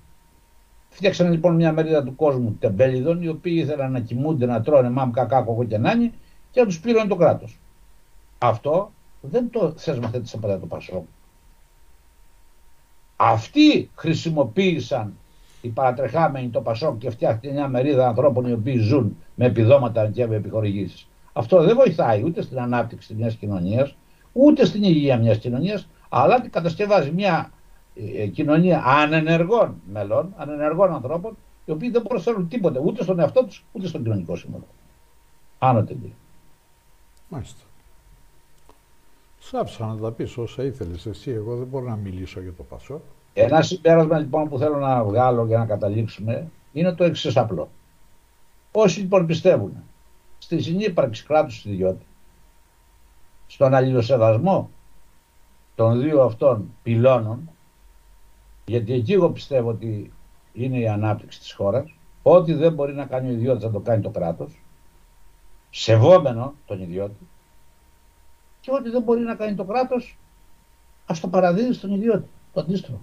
[0.88, 5.10] Φτιάξαν λοιπόν μια μερίδα του κόσμου τεμπέλιδων, οι οποίοι ήθελαν να κοιμούνται, να τρώνε μάμ,
[5.10, 6.12] κακά, κοκό και νάνι
[6.50, 7.58] και να τους πλήρωνε το κράτος.
[8.38, 11.04] Αυτό δεν το θεσμοθέτησε ποτέ το Πασόκ.
[13.16, 15.16] Αυτοί χρησιμοποίησαν
[15.60, 20.26] οι παρατρεχάμενοι το Πασόκ και φτιάχτηκε μια μερίδα ανθρώπων οι οποίοι ζουν με επιδόματα και
[20.26, 21.06] με επιχορηγήσεις.
[21.32, 23.96] Αυτό δεν βοηθάει ούτε στην ανάπτυξη μιας κοινωνίας,
[24.32, 27.52] ούτε στην υγεία μιας κοινωνίας, αλλά κατασκευάζει μια
[27.94, 33.64] ε, κοινωνία ανενεργών μελών, ανενεργών ανθρώπων, οι οποίοι δεν προσφέρουν τίποτε ούτε στον εαυτό τους
[33.72, 34.66] ούτε στον κοινωνικό σύμβολο.
[35.58, 36.12] Άνω τελείω.
[37.28, 37.62] Μάλιστα.
[39.38, 41.30] Σάψα να τα πεις όσα ήθελες εσύ.
[41.30, 43.00] Εγώ δεν μπορώ να μιλήσω για το Πασό.
[43.32, 47.68] Ένα συμπέρασμα λοιπόν που θέλω να βγάλω για να καταλήξουμε είναι το εξής απλό.
[48.72, 49.72] Όσοι λοιπόν πιστεύουν
[50.42, 52.06] στη συνύπαρξη κράτους ιδιώτη,
[53.46, 54.70] στον αλληλοσεβασμό
[55.74, 57.50] των δύο αυτών πυλώνων,
[58.64, 60.12] γιατί εκεί εγώ πιστεύω ότι
[60.52, 64.02] είναι η ανάπτυξη της χώρας, ό,τι δεν μπορεί να κάνει ο ιδιώτης να το κάνει
[64.02, 64.62] το κράτος,
[65.70, 67.26] σεβόμενο τον ιδιώτη,
[68.60, 70.18] και ό,τι δεν μπορεί να κάνει το κράτος,
[71.06, 73.00] ας το παραδίδει στον ιδιώτη, το αντίστροφο.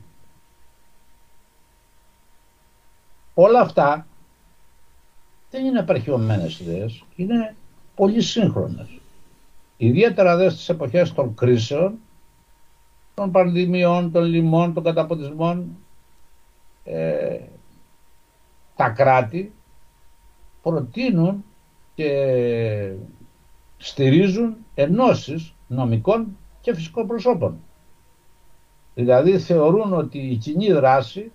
[3.34, 4.08] Όλα αυτά
[5.51, 7.55] δεν είναι απαρχαιωμένες ιδέες, είναι
[7.95, 8.88] πολύ σύγχρονες.
[9.77, 11.93] Ιδιαίτερα δε στις εποχές των κρίσεων,
[13.13, 15.77] των πανδημιών, των λοιμών, των καταποντισμών,
[16.83, 17.39] ε,
[18.75, 19.53] τα κράτη
[20.62, 21.43] προτείνουν
[21.95, 22.93] και
[23.77, 27.59] στηρίζουν ενώσεις νομικών και φυσικών προσώπων.
[28.95, 31.31] Δηλαδή θεωρούν ότι η κοινή δράση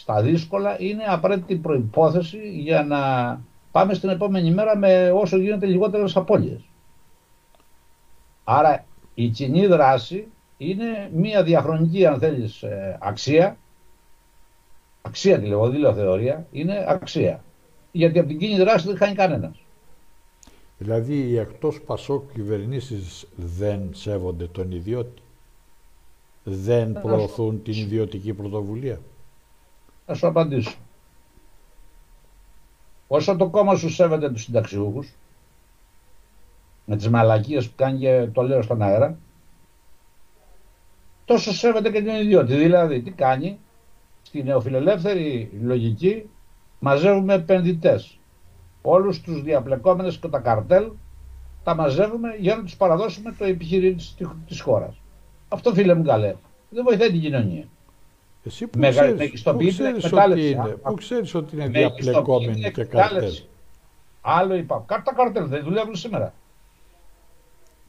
[0.00, 3.00] στα δύσκολα είναι απαραίτητη προϋπόθεση για να
[3.70, 6.60] πάμε στην επόμενη μέρα με όσο γίνεται λιγότερες απώλειες.
[8.44, 8.84] Άρα
[9.14, 13.56] η κοινή δράση είναι μια διαχρονική αν θέλεις ε, αξία,
[15.02, 17.44] αξία τη λέω, δεν λέω θεωρία, είναι αξία.
[17.92, 19.56] Γιατί από την κοινή δράση δεν χάνει κανένας.
[20.78, 25.22] Δηλαδή οι εκτός Πασόκ κυβερνήσεις δεν σέβονται τον ιδιώτη;
[26.44, 29.00] Δεν προωθούν την ιδιωτική πρωτοβουλία;
[30.10, 30.76] Θα σου απαντήσω.
[33.08, 35.14] Όσο το κόμμα σου σέβεται τους συνταξιούχους,
[36.84, 39.18] με τις μαλακίες που κάνει και το λέω στον αέρα,
[41.24, 42.54] τόσο σέβεται και την ιδιώτη.
[42.54, 43.58] Δηλαδή, τι κάνει,
[44.22, 46.30] στη νεοφιλελεύθερη λογική
[46.78, 48.18] μαζεύουμε επενδυτές.
[48.82, 50.90] Όλους τους διαπλεκόμενες και τα καρτέλ
[51.62, 53.98] τα μαζεύουμε για να τους παραδώσουμε το επιχειρήν
[54.46, 55.00] της χώρας.
[55.48, 56.34] Αυτό φίλε μου καλέ,
[56.70, 57.64] δεν βοηθάει την κοινωνία.
[58.44, 63.32] Εσύ που ξέρεις, που ξέρεις, ότι είναι, που ξέρεις ότι είναι διαπλεκόμενοι και καρτέλ.
[64.20, 64.84] Άλλο είπα.
[64.88, 66.34] Τα καρτέλ δεν δουλεύουν σήμερα.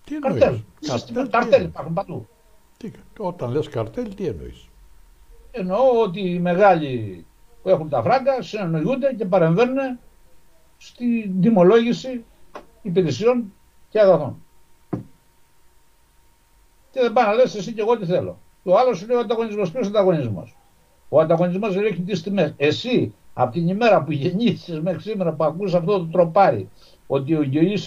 [0.03, 0.61] Τι εννοείς; Καρτέλ.
[0.87, 2.27] Καρτέλ, καρτέλ υπάρχουν παντού.
[2.77, 4.69] Τι, όταν λες καρτέλ τι εννοείς;
[5.51, 7.25] Εννοώ ότι οι μεγάλοι
[7.61, 9.99] που έχουν τα φράγκα συνεννοούνται και παρεμβαίνουν
[10.77, 12.25] στη τιμολόγηση
[12.81, 13.53] υπηρεσιών
[13.89, 14.43] και αγαθών.
[16.91, 18.39] Και δεν πάει να λες εσύ και εγώ τι θέλω.
[18.63, 19.71] Το άλλος σου λέει ο ανταγωνισμός.
[19.71, 20.55] Ποιος ανταγωνισμός;
[21.09, 22.53] Ο ανταγωνισμός ρίχνει τις τιμές.
[22.57, 26.69] Εσύ από την ημέρα που γεννήθηκε μέχρι σήμερα που ακούς αυτό το τροπάρι
[27.07, 27.77] ότι ο υγιή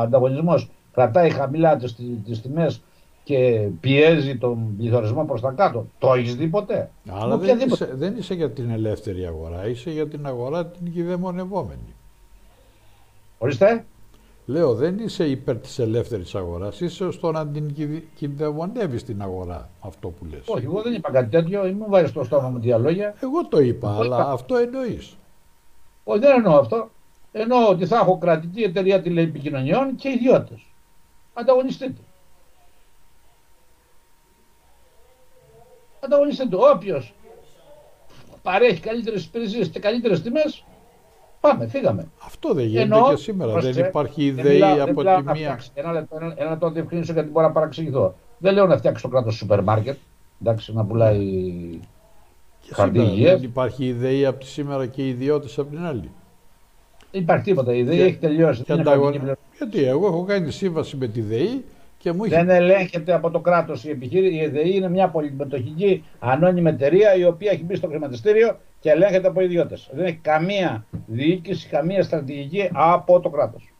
[0.00, 1.76] ανταγωνισμός κρατάει χαμηλά
[2.24, 2.80] τις τιμές
[3.24, 5.86] και πιέζει τον πληθωρισμό προς τα κάτω.
[5.98, 7.84] Το έχεις δει ποτέ; Αλλά δεν Οποιαδήποτε.
[7.84, 11.94] είσαι, δεν είσαι για την ελεύθερη αγορά, είσαι για την αγορά την κυδαιμονευόμενη.
[13.38, 13.84] Ορίστε.
[14.50, 19.70] Λέω, δεν είσαι υπέρ της ελεύθερης αγοράς, είσαι στο να την κυδε- κυδαιμονεύεις την αγορά,
[19.80, 20.40] αυτό που λες.
[20.46, 21.62] Όχι, εγώ δεν είπα κάτι τέτοιο.
[21.62, 23.14] Μην μου βάζεις στο στόμα μου τέτοια λόγια.
[23.22, 24.30] Εγώ το είπα, Εγώ αλλά είπα.
[24.30, 25.16] αυτό εννοείς.
[26.04, 26.90] Όχι, δεν εννοώ αυτό.
[27.32, 30.66] Εννοώ ότι θα έχω κρατική εταιρεία τηλεεπικοινωνιών και ιδιώτες.
[31.34, 32.00] Ανταγωνιστείτε.
[36.00, 36.56] Ανταγωνιστείτε.
[36.74, 37.14] Όποιος
[38.42, 40.64] παρέχει καλύτερες υπηρεσίες και καλύτερες τιμές,
[41.40, 42.06] πάμε, φύγαμε.
[42.24, 43.52] Αυτό δεν γίνεται Εννοώ, και σήμερα.
[43.52, 45.42] πρόσεξε, δεν υπάρχει δεν ιδέα μιλάω- δεν από μιλάω τη να μία.
[45.42, 45.70] φτιάξει.
[45.74, 48.14] Ένα λεπτό, ένα, ένα λεπτό να διευκρινίσω γιατί μπορώ να παραξηγηθώ.
[48.38, 49.96] Δεν λέω να φτιάξει το κράτος σούπερ μάρκετ.
[50.42, 51.18] Εντάξει, να πουλάει.
[52.60, 53.32] Και χαρτί σήμερα υγείας.
[53.40, 56.10] δεν υπάρχει ιδέα από τη σήμερα και οι ιδιώτες από την άλλη.
[57.12, 57.72] Δεν υπάρχει τίποτα.
[57.74, 58.58] Η ιδέα Και- έχει τελειώσει.
[58.62, 59.40] Και Δεν, είναι ανταγων- κρατική πληρωμή.
[59.58, 61.64] Γιατί εγώ έχω κάνει σύμβαση με τη ΔΕΗ
[61.98, 64.34] και μου είχε δεν ελέγχεται από το κράτος η επιχείρηση.
[64.34, 69.28] Η ΕΔΕΗ είναι μια πολυμετοχική ανώνυμη εταιρεία η οποία έχει μπει στο χρηματιστήριο και ελέγχεται
[69.28, 69.90] από ιδιώτες.
[69.92, 73.72] Δεν έχει καμία διοίκηση, καμία στρατηγική από το κράτος.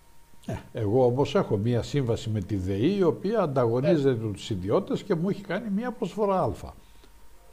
[0.73, 5.29] Εγώ όμως έχω μία σύμβαση με τη ΔΕΗ η οποία ανταγωνίζεται τους ιδιώτες και μου
[5.29, 6.51] έχει κάνει μία προσφορά Α.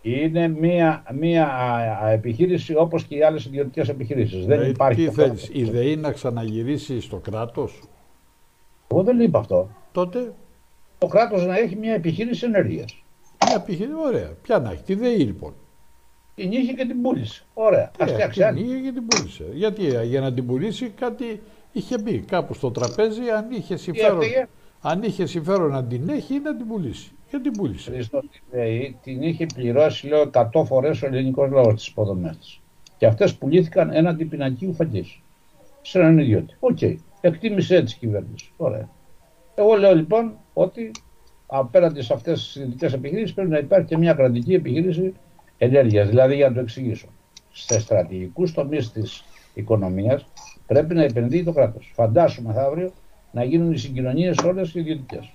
[0.01, 4.38] Είναι μια, μια α, α, επιχείρηση όπως και οι άλλες ιδιωτικές επιχειρήσεις.
[4.39, 4.99] Δεν Δηλαδή, υπάρχει.
[5.01, 5.62] τι το θέλεις, κράτος.
[5.62, 7.84] η ΔΕΗ να ξαναγυρίσει στο κράτος,
[8.88, 9.69] Εγώ δεν είπα αυτό.
[9.91, 10.34] τότε;
[10.97, 13.03] Το κράτος να έχει μια επιχείρηση ενέργειας.
[13.45, 13.95] μια επιχείρηση.
[14.05, 14.31] Ωραία.
[14.41, 15.53] Ποια να έχει, τη ΔΕΗ λοιπόν.
[16.36, 17.43] Την είχε και την πούλησε.
[17.54, 17.91] Ωραία.
[18.00, 18.60] Α Ε, φτιάξει την άλλη.
[18.63, 19.43] είχε και την πούλησε.
[19.54, 24.21] Γιατί ε, για να την πουλήσει κάτι είχε μπει κάπου στο τραπέζι, αν είχε συμφέρον,
[24.21, 24.48] έφταιγε;
[24.82, 27.12] αν είχε συμφέρον να την έχει ή να την πουλήσει.
[27.30, 27.91] Και την πούλησε.
[27.91, 32.58] Χριστό τη ΔΕΗ την είχε πληρώσει, λέω, 100 φορές ο ελληνικός λαός τι υποδομέ τη.
[32.98, 35.19] Και αυτές πουλήθηκαν έναντι πινακίου φαγής.
[35.82, 36.56] Σε έναν ιδιώτη.
[36.60, 36.78] ΟΚ.
[37.21, 38.52] Εκτίμησε έτσι η κυβέρνηση.
[38.58, 38.89] Ωραία.
[39.56, 40.91] Εγώ λέω λοιπόν ότι
[41.48, 45.13] απέναντι σε αυτές τις ιδιωτικές επιχειρήσεις πρέπει να υπάρχει και μια κρατική επιχείρηση
[45.58, 46.10] ενέργειας.
[46.10, 47.08] Δηλαδή, για να το εξηγήσω,
[47.52, 50.26] σε στρατηγικούς τομείς της οικονομίας
[50.68, 51.91] πρέπει να επενδύει το κράτος.
[51.96, 52.91] Φαντάσου μεθαύριο
[53.32, 55.34] να γίνουν οι συγκοινωνίες όλες οι ιδιωτικές.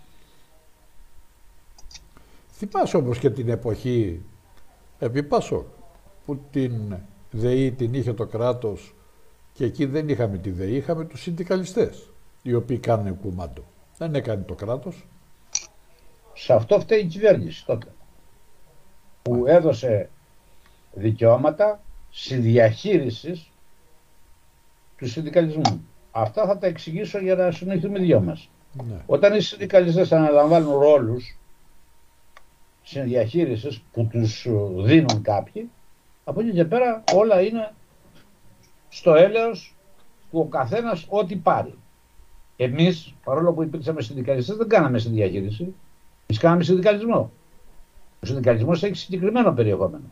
[2.52, 4.20] Θυμάσαι όμως και την εποχή
[4.98, 5.66] επί ΠΑΣΟΚ
[6.24, 6.96] που την
[7.30, 8.94] ΔΕΗ την είχε το κράτος
[9.52, 12.10] και εκεί δεν είχαμε τη ΔΕΗ, είχαμε τους συνδικαλιστές
[12.42, 13.64] οι οποίοι κάνουν κουμάντο.
[13.98, 15.06] Δεν έκανε το κράτος.
[16.34, 17.86] Σε αυτό φταίει η κυβέρνηση τότε.
[19.22, 20.08] Που έδωσε
[20.92, 21.80] δικαιώματα
[22.10, 23.50] συνδιαχείρισης
[24.96, 25.84] του συνδικαλισμού.
[26.10, 28.48] Αυτά θα τα εξηγήσω για να συνοηθούμε οι δυο μας.
[28.72, 28.96] Ναι.
[29.06, 31.36] Όταν οι συνδικαλιστές αναλαμβάνουν ρόλους
[32.82, 35.70] συνδιαχείρισης που τους ε, δίνουν κάποιοι,
[36.24, 37.72] από εκεί και πέρα όλα είναι
[38.88, 39.74] στο έλεος
[40.30, 41.74] του ο καθένας ό,τι πάρει.
[42.56, 45.74] Εμείς, παρόλο που υπήρξαμε συνδικαλιστές, δεν κάναμε συνδιαχείριση.
[46.26, 47.30] Εμείς κάναμε συνδικαλισμό.
[48.22, 50.04] Ο συνδικαλισμός έχει συγκεκριμένο περιεχόμενο.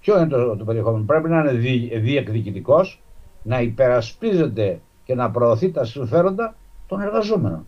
[0.00, 3.02] Ποιο είναι το, το περιεχόμενο; Πρέπει να είναι δι, διεκδικητικός,
[3.42, 6.54] να υπερασπίζεται και να προωθεί τα συμφέροντα
[6.86, 7.66] των εργαζόμενων.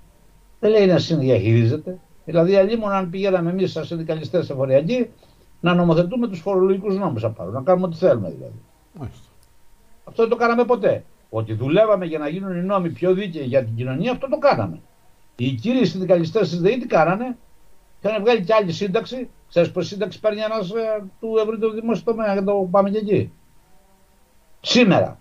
[0.61, 1.99] Δεν λέει να συνδιαχειρίζεται.
[2.25, 5.11] Δηλαδή, αλλήμον αν πηγαίναμε εμείς σαν συνδικαλιστές εφοριακοί,
[5.61, 7.51] να νομοθετούμε τους φορολογικούς νόμους απάνω.
[7.51, 8.61] Να κάνουμε ό,τι θέλουμε δηλαδή.
[8.99, 9.29] Μάλιστα.
[10.05, 11.05] Αυτό δεν το κάναμε ποτέ.
[11.31, 14.81] Ότι δουλεύαμε για να γίνουν οι νόμοι πιο δίκαιοι για την κοινωνία, αυτό το κάναμε.
[15.37, 17.37] Οι κύριοι συνδικαλιστές τη ΔΕΗ τι κάνανε,
[18.09, 19.29] είχαν βγάλει και άλλη σύνταξη.
[19.49, 23.33] Ξέρεις πως σύνταξη παίρνει ένας ε, του ευρύτερου δημόσιου τομέα, για το πάμε και εκεί.
[24.61, 25.19] Σήμερα.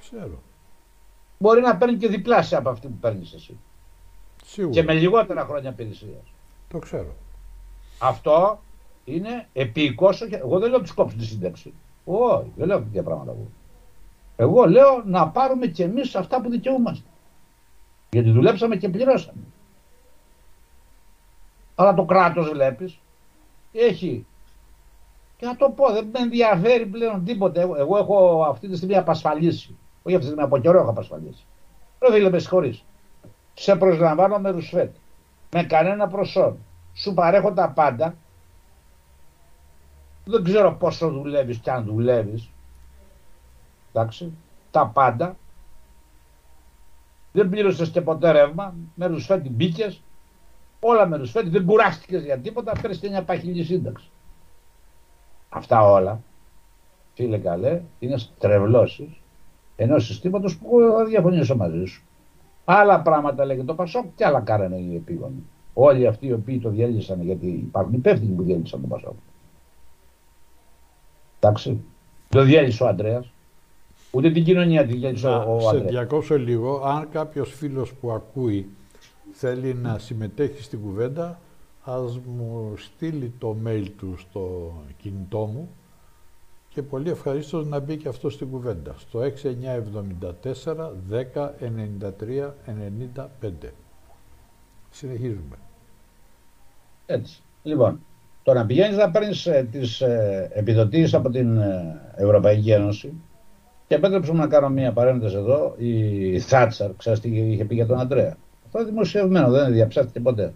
[0.00, 0.42] Ξέρω.
[1.38, 3.58] Μπορεί να παίρνει και διπλάσια από αυτή που παίρνεις εσύ.
[4.44, 4.74] Σίγουρα.
[4.74, 6.32] Και με λιγότερα χρόνια υπηρεσίας.
[6.68, 7.14] Το ξέρω.
[7.98, 8.60] Αυτό
[9.04, 10.26] είναι επίκοσο.
[10.30, 11.72] Εγώ δεν λέω να τους κόψουν τη σύνταξη.
[12.04, 13.48] Όχι, δεν λέω τέτοια πράγματα εγώ.
[14.36, 17.08] Εγώ λέω να πάρουμε κι εμείς αυτά που δικαιούμαστε.
[18.10, 19.42] Γιατί δουλέψαμε και πληρώσαμε.
[21.80, 23.00] Αλλά το κράτος βλέπεις
[23.72, 24.26] έχει.
[25.36, 27.60] Και να το πω, δεν με ενδιαφέρει πλέον τίποτε.
[27.60, 29.76] Εγώ, εγώ έχω αυτή τη στιγμή απασφαλίσει.
[30.02, 31.44] Όχι αυτή τη στιγμή, από καιρό έχω απασφαλίσει.
[32.00, 32.84] Ρε φίλε, με συγχωρείς.
[33.54, 34.94] Σε προσλαμβάνω με ρουσφέτ.
[35.50, 36.58] Με κανένα προσόν.
[36.94, 38.14] Σου παρέχω τα πάντα.
[40.24, 42.50] Δεν ξέρω πόσο δουλεύεις και αν δουλεύεις.
[43.92, 44.32] Εντάξει.
[44.70, 45.36] Τα πάντα.
[47.32, 48.74] Δεν πλήρωσες και ποτέ ρεύμα.
[48.94, 50.02] Με ρουσφέτη μπήκες.
[50.80, 51.48] Όλα με ρουσφέτη.
[51.48, 52.72] Δεν κουράστηκες για τίποτα.
[52.80, 54.10] Παίρνεις και μια παχυλή σύνταξη.
[55.48, 56.20] Αυτά όλα,
[57.14, 59.08] φίλε καλέ, είναι τρευλώσεις
[59.76, 62.02] ενός συστήματος που εγώ θα διαφωνήσω μαζί σου.
[62.64, 65.42] Άλλα πράγματα λέγεται το Πασόκ και άλλα κάνανε οι επίγονοι.
[65.74, 69.14] Όλοι αυτοί οι οποίοι το διέλυσαν, γιατί υπάρχουν υπεύθυνοι που διέλυσαν τον Πασόκ.
[71.40, 71.80] Εντάξει.
[72.28, 73.24] Το διέλυσε ο Αντρέα.
[74.10, 75.88] Ούτε την κοινωνία τη διέλυσε Να ο, ο σε Αντρέα.
[75.90, 76.82] διακόψω λίγο.
[76.84, 78.70] Αν κάποιος φίλος που ακούει
[79.40, 81.40] θέλει να συμμετέχει στην κουβέντα,
[81.84, 85.68] ας μου στείλει το mail του στο κινητό μου
[86.68, 88.94] και πολύ ευχαρίστως να μπει και αυτό στην κουβέντα.
[88.98, 91.50] Στο 6974 10
[92.00, 92.50] 93
[93.16, 93.68] 95.
[94.90, 95.56] Συνεχίζουμε.
[97.06, 97.42] Έτσι.
[97.62, 98.00] Λοιπόν,
[98.42, 103.12] το να πηγαίνεις να παίρνεις ε, τις ε, επιδοτήσεις από την ε, Ευρωπαϊκή Ένωση
[103.86, 105.74] και επέτρεψε να κάνω μία παρένθεση εδώ.
[105.78, 108.36] Η Θάτσαρ, ξέρετε τι είχε πει για τον Αντρέα;
[108.70, 110.54] Αυτό είναι δημοσιευμένο, δεν διαψεύτηκε ποτέ.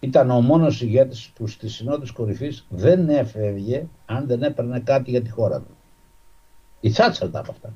[0.00, 5.22] Ήταν ο μόνος ηγέτης που στη συνόδους κορυφής δεν έφευγε αν δεν έπαιρνε κάτι για
[5.22, 5.76] τη χώρα του.
[6.80, 7.72] Η Θάτσαρ τα από αυτά.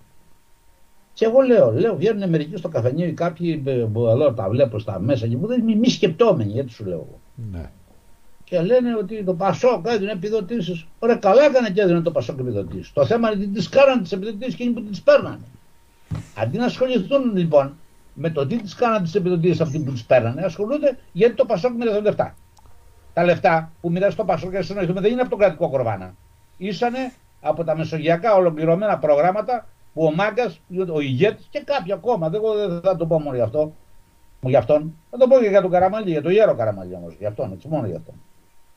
[1.12, 3.57] Και εγώ λέω, λέω, βγαίνουν μερικοί στο καφενείο κάποιοι
[3.92, 6.94] που εδώ τα βλέπω στα μέσα και μου δεν είναι μη σκεπτόμενοι, γιατί σου λέω
[6.94, 7.20] εγώ.
[7.53, 7.70] Ναι.
[8.44, 10.87] Και λένε ότι το Πασόκ έδινε επιδοτήσεις.
[10.99, 12.92] Ωραία, καλά έκανε και έδινε το Πασόκ επιδοτήσεις.
[12.92, 15.44] Το θέμα είναι ότι τις κάνανε τις επιδοτήσεις και είναι που τις παίρνανε.
[16.37, 17.75] Αντί να ασχοληθούν λοιπόν
[18.14, 21.72] με το τι τις κάνανε τις επιδοτήσεις αυτοί που τις παίρνανε, ασχολούνται γιατί το Πασόκ
[21.72, 22.35] μοιράζει λεφτά.
[23.12, 26.14] Τα λεφτά που μοιράζει το Πασόκ, για να συνοηθούμε, δεν είναι από τον κρατικό κορβάνα.
[26.57, 30.61] Ήσανε από τα μεσογειακά ολοκληρωμένα προγράμματα που ο Μάγκας,
[30.92, 33.72] ο ηγέτης και κάποιοι ακόμα, δεν, δεν θα το πω μόνο γι' αυτό,
[34.40, 37.29] για αυτόν, θα το πω και για τον Καραμαλή, για τον Ιέρο Καραμαλή όμως, για
[37.29, 38.14] αυτόν, έτσι μόνο για αυτόν.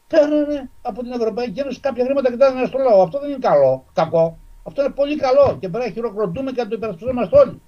[0.08, 3.02] Παίρνανε από την Ευρωπαϊκή Ένωση κάποια χρήματα και τα έδιναν στο λαό.
[3.02, 4.38] Αυτό δεν είναι καλό, κακό.
[4.64, 7.62] Αυτό είναι πολύ καλό και πρέπει να χειροκροτούμε και να το υπερασπιζόμαστε όλοι.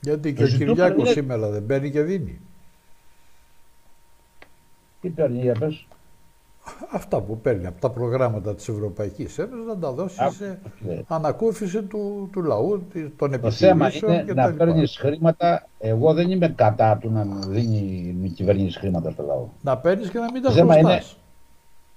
[0.00, 1.10] Γιατί και ο Κυριάκος είναι...
[1.10, 2.40] σήμερα δεν παίρνει και δίνει.
[5.00, 5.86] Τι παίρνει, για πες.
[6.92, 11.02] Αυτά που παίρνει από τα προγράμματα της Ευρωπαϊκής Ένωσης να τα δώσει Α, σε ναι.
[11.08, 12.82] ανακούφιση του, του λαού,
[13.16, 15.66] των επιχειρήσεων Το θέμα είναι να παίρνεις χρήματα.
[15.78, 19.48] Εγώ δεν είμαι κατά του να δίνει η κυβέρνηση χρήματα στο λαό.
[19.62, 21.18] Να παίρνεις και να μην τα χρωστάς.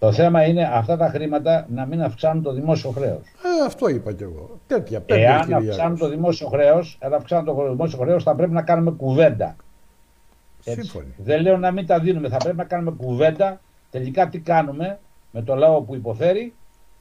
[0.01, 3.21] Το θέμα είναι αυτά τα χρήματα να μην αυξάνουν το δημόσιο χρέος.
[3.21, 4.59] Ε, αυτό είπα κι εγώ.
[4.67, 8.91] Τέτοια Εάν αυξάνουν το δημόσιο χρέος, εάν αυξάνουν το δημόσιο χρέος, θα πρέπει να κάνουμε
[8.91, 9.55] κουβέντα.
[10.59, 11.13] Σύμφωνοι.
[11.17, 12.29] Δεν λέω να μην τα δίνουμε.
[12.29, 13.61] Θα πρέπει να κάνουμε κουβέντα
[13.91, 14.99] τελικά τι κάνουμε
[15.31, 16.53] με το λαό που υποφέρει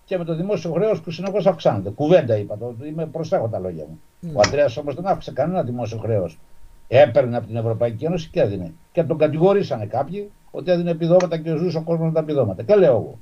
[0.05, 1.91] και με το δημόσιο χρέος που συνεχώς αυξάνεται.
[1.91, 2.59] Κουβέντα είπα.
[2.59, 4.01] Το, είμαι, προσέχω τα λόγια μου.
[4.23, 4.27] Mm.
[4.35, 6.39] Ο Αντρέα όμως δεν άφησε κανένα δημόσιο χρέος.
[6.89, 8.73] Έπαιρνε από την Ευρωπαϊκή Ένωση και έδινε.
[8.93, 12.63] Και τον κατηγορήσανε κάποιοι ότι έδινε επιδόματα και ζούσε ο κόσμος με τα επιδόματα.
[12.63, 13.19] Και λέω εγώ.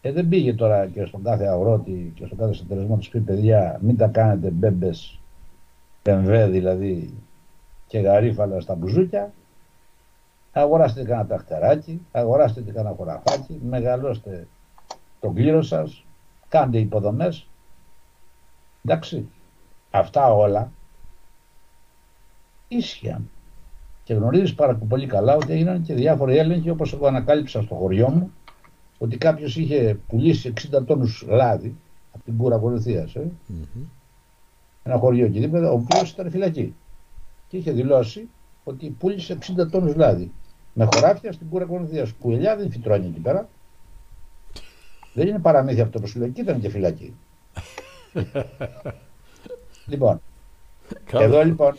[0.00, 3.78] Ε, δεν πήγε τώρα και στον κάθε αγρότη και στον κάθε συνεταιρισμό τους πει παιδιά,
[3.82, 5.18] μην τα κάνετε μπέμπες,
[6.02, 7.14] πεμβέ δηλαδή
[7.86, 9.32] και γαρίφαλα στα μπουζούκια.
[10.52, 14.46] Αγοράστε κανένα ταχτεράκι, αγοράστε κανένα χωραφάκι, μεγαλώστε
[15.20, 16.04] τον κλήρο σας,
[16.48, 17.46] κάντε υποδομές.
[18.84, 19.28] Εντάξει,
[19.90, 20.72] αυτά όλα
[22.68, 23.30] ίσχυαν.
[24.04, 28.08] Και γνωρίζεις πάρα πολύ καλά ότι έγιναν και διάφοροι έλεγχοι όπως εγώ ανακάλυψα στο χωριό
[28.08, 28.32] μου
[28.98, 31.76] ότι κάποιος είχε πουλήσει 60 τόνους λάδι
[32.12, 33.08] από την κούρα βοηθεία.
[33.14, 33.20] Ε.
[33.20, 33.84] Mm-hmm.
[34.82, 36.74] Ένα χωριό εκεί δίπλα, ο οποίος ήταν φυλακή.
[37.48, 38.28] Και είχε δηλώσει
[38.64, 40.32] ότι πούλησε 60 τόνους λάδι
[40.72, 42.06] με χωράφια στην κούρα βοηθεία.
[42.20, 43.48] Που η ελιά δεν φυτρώνει εκεί πέρα.
[45.14, 47.14] Δεν είναι παραμύθια αυτό που σου λέει, ήταν και φυλακή.
[49.90, 50.20] λοιπόν,
[51.12, 51.74] εδώ λοιπόν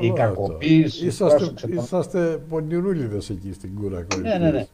[0.00, 1.02] η κακοποίησης.
[1.02, 4.06] Είσαστε, είσαστε πονηρούλιδες εκεί στην κούρα.
[4.20, 4.66] Ναι, ναι, ναι.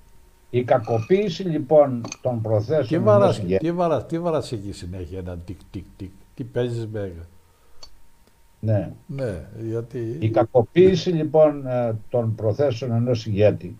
[0.50, 2.86] Η κακοποίηση λοιπόν των προθέσεων.
[2.86, 6.10] Τι βαράς, τι βαράς, τι βαράς εκεί συνέχεια ένα τικ τικ τικ.
[6.34, 7.12] Τι παίζεις με.
[8.60, 8.92] Ναι.
[9.06, 10.16] ναι γιατί...
[10.18, 13.76] Η κακοποίηση λοιπόν ε, των προθέσεων ενός ηγέτη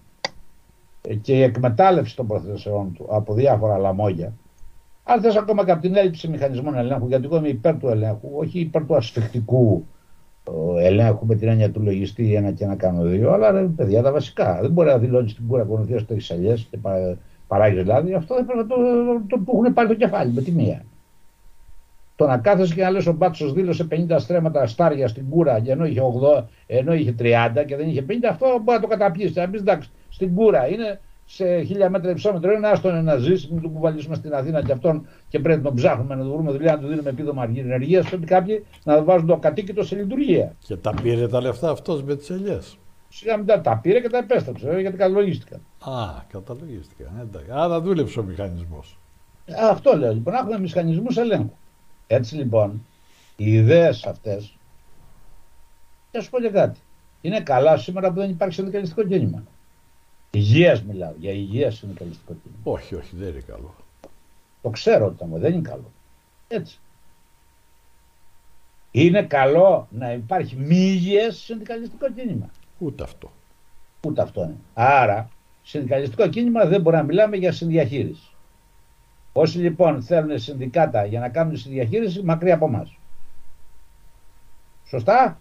[1.03, 4.33] ε, και η εκμετάλλευση των προθέσεων του από διάφορα λαμόγια
[5.05, 8.31] αν θες ακόμα και από την έλλειψη μηχανισμών ελέγχου γιατί εγώ είμαι υπέρ του ελέγχου
[8.35, 9.87] όχι υπέρ του ασφιχτικού
[10.81, 14.13] ελέγχου με την έννοια του λογιστή ένα και ένα κάνω δύο, αλλά ρε, παιδιά τα
[14.13, 14.59] βασικά.
[14.61, 16.79] Δεν μπορεί να δηλώνεις την κούρα κορονοϊού στο έχεις αλλιές και
[17.47, 18.15] παράγεις δηλαδή.
[18.15, 18.77] Αυτό δεν πρέπει να το,
[19.29, 20.85] το, το, έχουν πάρει το κεφάλι με τη μία.
[22.17, 25.85] Το να κάθεσαι και να λες ο Μπάτσος δήλωσε 50 στρέμματα στάρια στην κούρα ενώ
[25.85, 26.01] είχε,
[26.39, 27.25] 8, ενώ είχε 30
[27.67, 29.33] και δεν είχε 50, αυτό μπορεί να το καταπιεί.
[29.35, 31.01] Να πεις εντάξει, στην κούρα είναι
[31.33, 35.07] σε χίλια μέτρα υψόμετρο είναι άστον να ζήσει, μην τον κουβαλήσουμε στην Αθήνα και αυτόν
[35.29, 38.09] και πρέπει να τον ψάχνουμε, να του βρούμε δουλειά, να του δίνουμε επίδομα ενεργείας.
[38.09, 40.57] Πρέπει κάποιοι να βάζουν το κατοίκητο σε λειτουργία.
[40.59, 42.79] Και τα πήρε τα λεφτά αυτός με τις ελιές.
[43.09, 45.61] Σιγά μετά τα πήρε και τα επέστρεψε, ε, γιατί καταλογίστηκαν.
[45.81, 47.13] Α, καταλογίστηκαν.
[47.21, 47.51] Εντάξει.
[47.53, 48.99] Άρα δούλεψε ο μηχανισμός.
[49.71, 51.53] Αυτό λέω λοιπόν, έχουμε μηχανισμούς ελέγχου.
[52.07, 52.87] Έτσι λοιπόν,
[53.37, 54.57] οι ιδέες αυτές.
[56.11, 56.81] Θα σου πω και κάτι.
[57.21, 59.43] Είναι καλά σήμερα που δεν υπάρχει συνδικαλιστικό κίνημα.
[60.31, 61.13] Υγείας μιλάω.
[61.19, 62.61] Για υγείας συνδικαλιστικό κίνημα.
[62.65, 63.75] Όχι, όχι, δεν είναι καλό.
[64.63, 65.93] Το ξέρω ότι δεν είναι καλό.
[66.49, 66.79] Έτσι.
[68.91, 72.51] Είναι καλό να υπάρχει μη υγιές συνδικαλιστικό κίνημα.
[72.79, 73.31] Ούτε αυτό.
[74.07, 74.57] Ούτε αυτό είναι.
[74.75, 75.29] Άρα,
[75.63, 78.31] συνδικαλιστικό κίνημα δεν μπορεί να μιλάμε για συνδιαχείριση.
[79.33, 82.99] Όσοι λοιπόν θέλουν συνδικάτα για να κάνουν συνδιαχείριση, μακριά από εμάς.
[84.87, 85.39] Σωστά;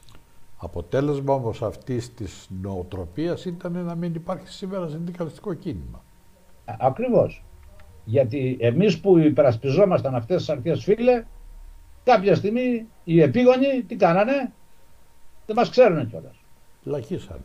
[0.61, 6.03] Αποτέλεσμα όμως αυτής της νοοτροπίας ήταν να μην υπάρχει σήμερα συνδικαλιστικό κίνημα.
[6.65, 7.43] Α- Ακριβώς.
[8.05, 11.25] Γιατί εμείς που υπερασπιζόμασταν αυτές τις αρχές φίλε,
[12.03, 14.51] κάποια στιγμή οι επίγονοι τι κάνανε,
[15.45, 16.35] δεν μας ξέρουν κιόλας.
[16.83, 17.41] Λαχίσανε.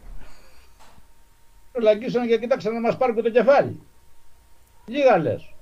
[1.82, 3.80] Λαγγίσανε και κοίταξαν να μας πάρουν και το κεφάλι.
[4.86, 5.54] Λίγα λες.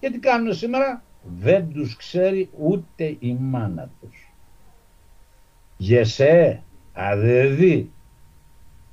[0.00, 1.02] Και τι κάνουν σήμερα,
[1.40, 4.27] δεν τους ξέρει ούτε η μάνα τους.
[5.78, 6.62] Γεσέ,
[6.92, 7.90] αδεδί,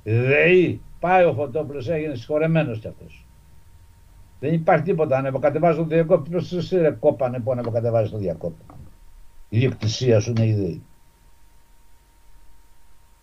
[0.02, 3.26] δεή, πάει ο Φωτόπουλος, έγινε συγχωρεμένος κι αυτός.
[4.40, 8.64] Δεν υπάρχει τίποτα, ανεβοκατεβάζει το διακόπτη, ποιος εσύ ρε κόπανε που ανεβοκατεβάζει το διακόπτη.
[9.48, 10.82] Η διοκτησία σου είναι η ΔΕΗ.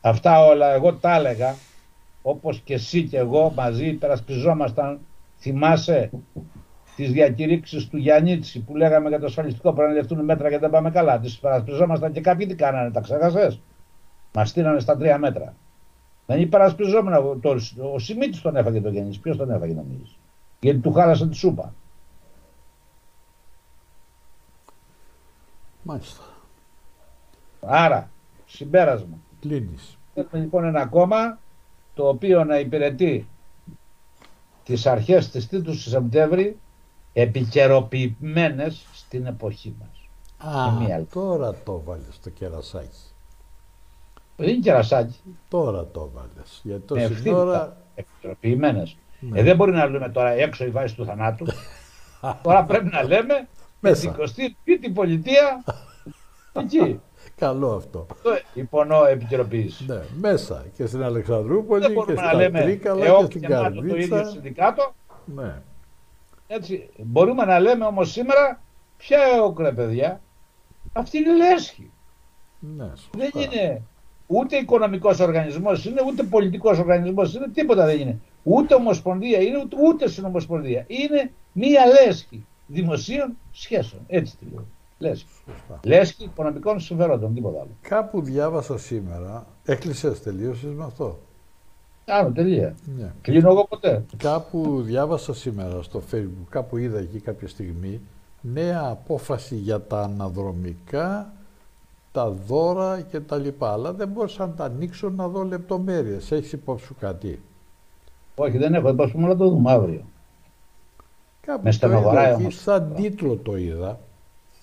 [0.01, 1.55] Αυτά όλα εγώ τα έλεγα,
[2.21, 4.99] όπως και εσύ και εγώ μαζί υπερασπιζόμασταν,
[5.39, 6.09] θυμάσαι
[6.95, 10.69] τις διακηρύξεις του Γιαννίτση που λέγαμε για το ασφαλιστικό πρέπει να λεφτούν μέτρα και δεν
[10.69, 11.19] πάμε καλά.
[11.19, 13.59] Τις υπερασπιζόμασταν και κάποιοι τι κάνανε, τα ξέχασες;
[14.33, 15.55] Μας στείλανε στα τρία μέτρα.
[16.25, 17.55] Δεν υπερασπιζόμουν, το,
[17.93, 20.17] ο Σιμίτης τον έφαγε το Γιαννίτση, ποιος τον έφαγε νομίζεις.
[20.59, 21.73] Γιατί του χάλασε τη σούπα.
[25.83, 26.23] Μάλιστα.
[27.61, 28.09] Άρα,
[28.45, 29.17] συμπέρασμα.
[29.39, 29.97] Κλείνεις.
[30.13, 31.39] Έχουμε λοιπόν ένα κόμμα
[31.93, 33.27] το οποίο να υπηρετεί
[34.63, 36.57] τις αρχές της Τρίτου Σεπτέμβρη
[37.13, 39.89] επικαιροποιημένες στην εποχή μας.
[40.55, 41.05] Α, Και μία άλλη.
[41.13, 42.97] τώρα το βάλες το κερασάκι.
[44.35, 46.59] Δεν είναι κερασάκι, Τώρα το βάλες.
[46.63, 47.77] Γιατί με τόση ευθύνη ώρα...
[47.95, 48.97] επικαιροποιημένες.
[49.19, 49.39] Ναι.
[49.39, 51.45] Ε, δεν μπορεί να λέμε τώρα έξω η βάση του θανάτου.
[52.43, 53.47] τώρα πρέπει να λέμε
[53.79, 54.15] Μέσα.
[54.17, 55.63] με την 25η πολιτεία
[56.53, 56.99] εκεί.
[57.35, 58.05] Καλό αυτό.
[58.11, 59.85] Αυτό υπονοώ επικαιροποίηση.
[59.87, 63.41] Ναι, μέσα και στην Αλεξανδρούπολη Δεν και μπορούμε να στα λέμε Τρίκαλα ΕΟΚ και στην
[63.41, 64.31] γεμάτο το ίδιο Καρδίτσα.
[64.31, 64.93] συνδικάτο.
[65.25, 65.61] Ναι.
[66.55, 66.89] Έτσι.
[66.97, 68.61] Μπορούμε να λέμε όμως σήμερα
[68.97, 70.21] ποια ΕΟΚ ρε παιδιά.
[70.93, 71.91] Αυτή είναι λέσχη.
[72.59, 73.41] Ναι, Δεν σωστά.
[73.57, 73.81] είναι
[74.27, 78.19] ούτε οικονομικός οργανισμός, είναι ούτε πολιτικός οργανισμός, είναι τίποτα δεν είναι.
[78.43, 80.85] Ούτε ομοσπονδία είναι, ούτε, ούτε συνομοσπονδία.
[80.87, 84.01] Είναι μία λέσχη δημοσίων σχέσεων.
[84.07, 84.65] Έτσι τη λέω.
[84.97, 85.25] Λέσχη.
[85.45, 85.79] Σωστά.
[85.83, 87.69] Λέσχη οικονομικών συμφερόντων, τίποτα άλλο.
[87.81, 91.19] Κάπου διάβασα σήμερα, έκλεισες, τελείωσες με αυτό.
[92.05, 92.75] Άνω, τελεία.
[92.97, 93.11] Ναι.
[93.21, 94.05] Κλείνω εγώ ποτέ.
[94.17, 98.01] Κάπου διάβασα σήμερα στο facebook, κάπου είδα εκεί κάποια στιγμή,
[98.41, 101.33] νέα απόφαση για τα αναδρομικά,
[102.11, 103.71] τα δώρα και τα λοιπά.
[103.71, 106.31] Αλλά δεν μπορούσα να τα ανοίξω να δω λεπτομέρειες.
[106.31, 107.41] Έχεις υπόψη σου κάτι;
[108.35, 108.89] Όχι, δεν έχω.
[108.89, 110.01] Είπα, πούμε να το δούμε αύριο.
[111.41, 112.55] Κάπου Με το στενοχωράει είδα εκεί, όμως.
[112.61, 113.99] σαν τίτλο το είδα.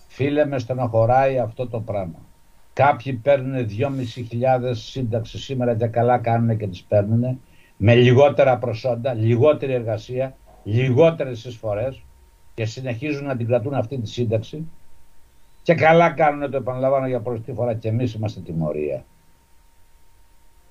[0.09, 2.19] Φίλε, με στενοχωράει αυτό το πράγμα.
[2.73, 7.41] Κάποιοι παίρνουν 2.500 σύνταξη σήμερα και καλά κάνουν και τις παίρνουν
[7.77, 12.03] με λιγότερα προσόντα, λιγότερη εργασία, λιγότερες εισφορές
[12.55, 14.69] και συνεχίζουν να την κρατούν αυτή τη σύνταξη
[15.63, 19.05] και καλά κάνουν το επαναλαμβάνω για πρώτη φορά και εμείς είμαστε τιμωρία.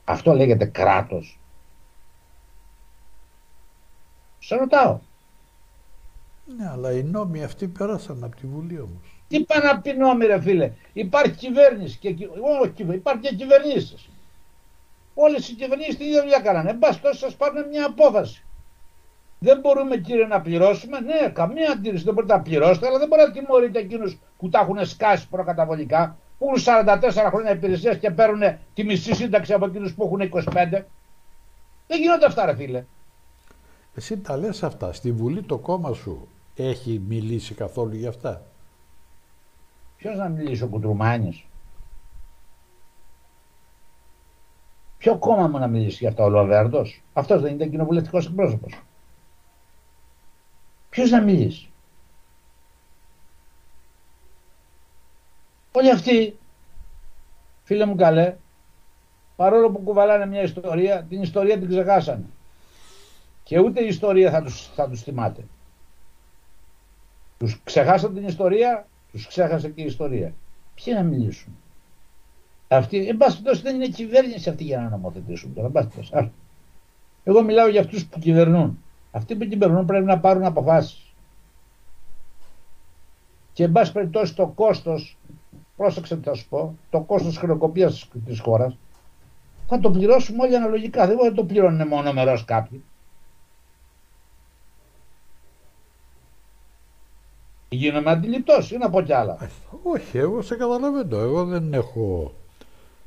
[0.03, 1.39] Αυτό λέγεται κράτος.
[4.39, 4.99] Σε ρωτάω.
[6.57, 9.18] Ναι, αλλά οι νόμοι αυτοί πέρασαν από τη Βουλή όμως.
[9.29, 10.71] Τι πάνε να πει νόμοι, ρε φίλε.
[10.93, 12.29] Υπάρχει κυβέρνηση και κυ-
[12.61, 14.09] όχι, κυβε- υπάρχει και κυβερνήσεις.
[15.13, 16.69] Όλε οι κυβερνήσει την ίδια δουλειά κάνανε.
[16.69, 18.43] Εν πάση τόσο σας πάρουν μια απόφαση.
[19.39, 20.99] Δεν μπορούμε κύριε να πληρώσουμε.
[20.99, 24.59] Ναι, καμία αντίρρηση δεν μπορείτε να πληρώσετε, αλλά δεν μπορείτε να τιμωρείτε εκείνους που τα
[24.59, 29.93] έχουν σκάσει προκαταβολικά, που έχουν 44 χρόνια υπηρεσία και παίρνουν τη μισή σύνταξη από εκείνους
[29.93, 30.85] που έχουν 25.
[31.87, 32.83] Δεν γίνονται αυτά, ρε φίλε.
[33.95, 34.93] Εσύ τα λες αυτά.
[34.93, 38.41] Στη Βουλή το κόμμα σου έχει μιλήσει καθόλου για αυτά;
[39.99, 41.43] Ποιος να μιλήσει, ο Κουτρουμάνη.
[44.97, 46.85] Ποιο κόμμα μου να μιλήσει για αυτά, ο Λοβέρντο.
[47.13, 48.81] Αυτός δεν είναι κοινοβουλευτικός εκπρόσωπος.
[50.89, 51.69] Ποιος να μιλήσει;
[55.71, 56.37] Όλοι αυτοί,
[57.63, 58.35] φίλε μου καλέ,
[59.35, 62.25] παρόλο που κουβαλάνε μια ιστορία, την ιστορία την ξεχάσανε.
[63.43, 65.43] Και ούτε η ιστορία θα τους, θα τους θυμάται.
[67.37, 70.33] Τους ξεχάσαν την ιστορία, τους ξέχασε και η ιστορία.
[70.75, 71.57] Ποιοι να μιλήσουν;
[72.67, 75.67] Αυτοί, εν πάση περιπτώσει, δεν είναι κυβέρνηση αυτή για να νομοθετήσουν τώρα.
[75.67, 76.11] εν πάση περιπτώσει.
[76.15, 76.31] Άστο.
[77.23, 78.83] Εγώ μιλάω για αυτούς που κυβερνούν.
[79.11, 81.13] Αυτοί που κυβερνούν πρέπει να πάρουν αποφάσεις.
[83.53, 85.17] Και εν πάση περιπτώσει το κόστος,
[85.75, 88.77] πρόσεξε τι θα σου πω, το κόστος χρεοκοπίας της χώρας
[89.67, 91.07] θα το πληρώσουμε όλοι αναλογικά.
[91.07, 92.83] Δεν μπορεί να το πληρώνουν μόνο μερός κάποιοι.
[97.69, 99.49] Γίνομαι αντιληπτός, ή να πω κι άλλα.
[99.83, 101.17] Όχι, εγώ σε καταλαβαίνω.
[101.17, 102.33] Εγώ δεν έχω...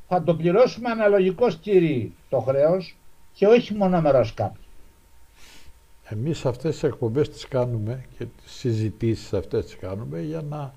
[0.08, 2.96] θα το πληρώσουμε αναλογικώς κύριοι το χρέος
[3.34, 4.62] και όχι μόνο μερός κάποιοι.
[6.04, 10.74] Εμείς αυτές τις εκπομπές τις κάνουμε και τις συζητήσεις αυτές τις κάνουμε για να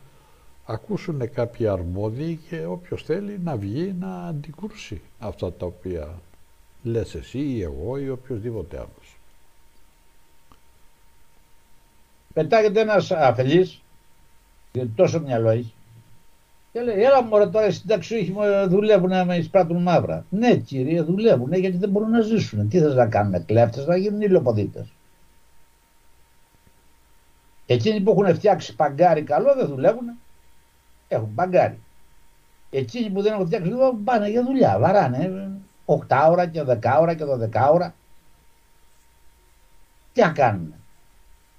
[0.66, 6.20] ακούσουν κάποιοι αρμόδιοι και όποιος θέλει να βγει να αντικρούσει αυτά τα οποία
[6.84, 9.05] λες εσύ ή εγώ ή οποιοδήποτε άλλος.
[12.36, 13.82] Πετάγεται ένας αφελής,
[14.72, 15.76] γιατί τόσο μυαλό έχει,
[16.76, 18.36] και λέει, έλα μωρέ τώρα οι συνταξιούχοι
[18.68, 20.26] δουλεύουν να με εισπράττουν μαύρα.
[20.30, 22.70] Ναι κύριε δουλεύουν γιατί δεν μπορούν να ζήσουν.
[22.70, 24.88] Τι θες να κάνουν κλέφτες, να γίνουν ηλιοποδίτες.
[27.66, 30.06] Εκείνοι που έχουν φτιάξει παγκάρι καλό δεν δουλεύουν.
[31.08, 31.80] Έχουν παγκάρι.
[32.70, 34.80] Εκείνοι που δεν έχουν φτιάξει δουλεύουν πάνε για δουλειά.
[34.80, 35.52] Βαράνε
[35.86, 37.96] 8 ώρα και 10 ώρα και 12 ώρα.
[40.14, 40.74] Τι να κάνουν.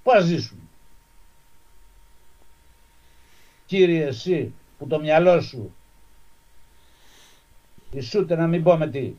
[0.03, 0.66] Πώς ζήσουν.
[3.67, 5.73] Κύριε εσύ που το μυαλό σου.
[7.91, 9.13] Ισούται να μην πω με τι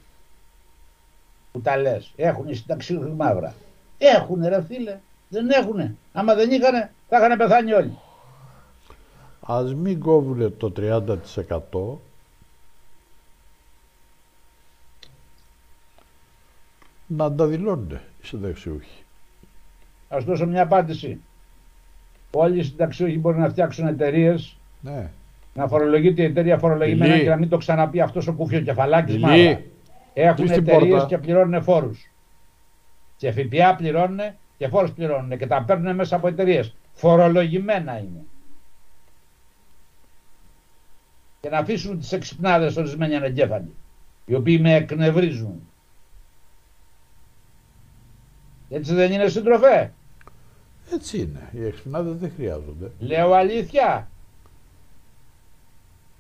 [1.52, 2.12] που τα λες.
[2.16, 3.54] Έχουν οι συνταξιούχοι μαύρα.
[3.98, 4.98] Έχουνε ρε φίλε.
[5.28, 5.94] Δεν έχουνε.
[6.12, 7.98] Άμα δεν είχανε θα είχαν πεθάνει όλοι.
[9.40, 11.98] Ας μην κόβουνε το 30%
[17.06, 19.04] να τα δηλώνουν οι συνταξιούχοι.
[20.08, 21.20] Ας δώσω μια απάντηση.
[22.30, 25.10] Όλοι οι συνταξιούχοι μπορούν να φτιάξουν εταιρείες Ναι.
[25.54, 27.22] να φορολογείται η εταιρεία φορολογημένα Ηλί.
[27.22, 29.20] και να μην το ξαναπεί αυτός ο κούφιος κεφαλάκι Ηλί.
[29.20, 29.60] μαύρα.
[30.14, 32.10] Έχουν Κλείς την εταιρείες πόρτα; και πληρώνουν φόρους.
[33.16, 34.20] Και ΦΠΑ πληρώνουν
[34.58, 36.74] και φόρους πληρώνουν και τα παίρνουν μέσα από εταιρείες.
[36.92, 38.24] Φορολογημένα είναι.
[41.40, 43.74] Και να αφήσουν τις εξυπνάδες ορισμένοι ανεγκέφαλοι,
[44.24, 45.60] οι οποίοι με εκνευρίζουν.
[48.70, 49.92] Έτσι δεν είναι συντροφέ.
[50.92, 51.48] Έτσι είναι.
[51.52, 52.90] Οι εξυπνάδες δεν χρειάζονται.
[52.98, 54.08] Λέω αλήθεια.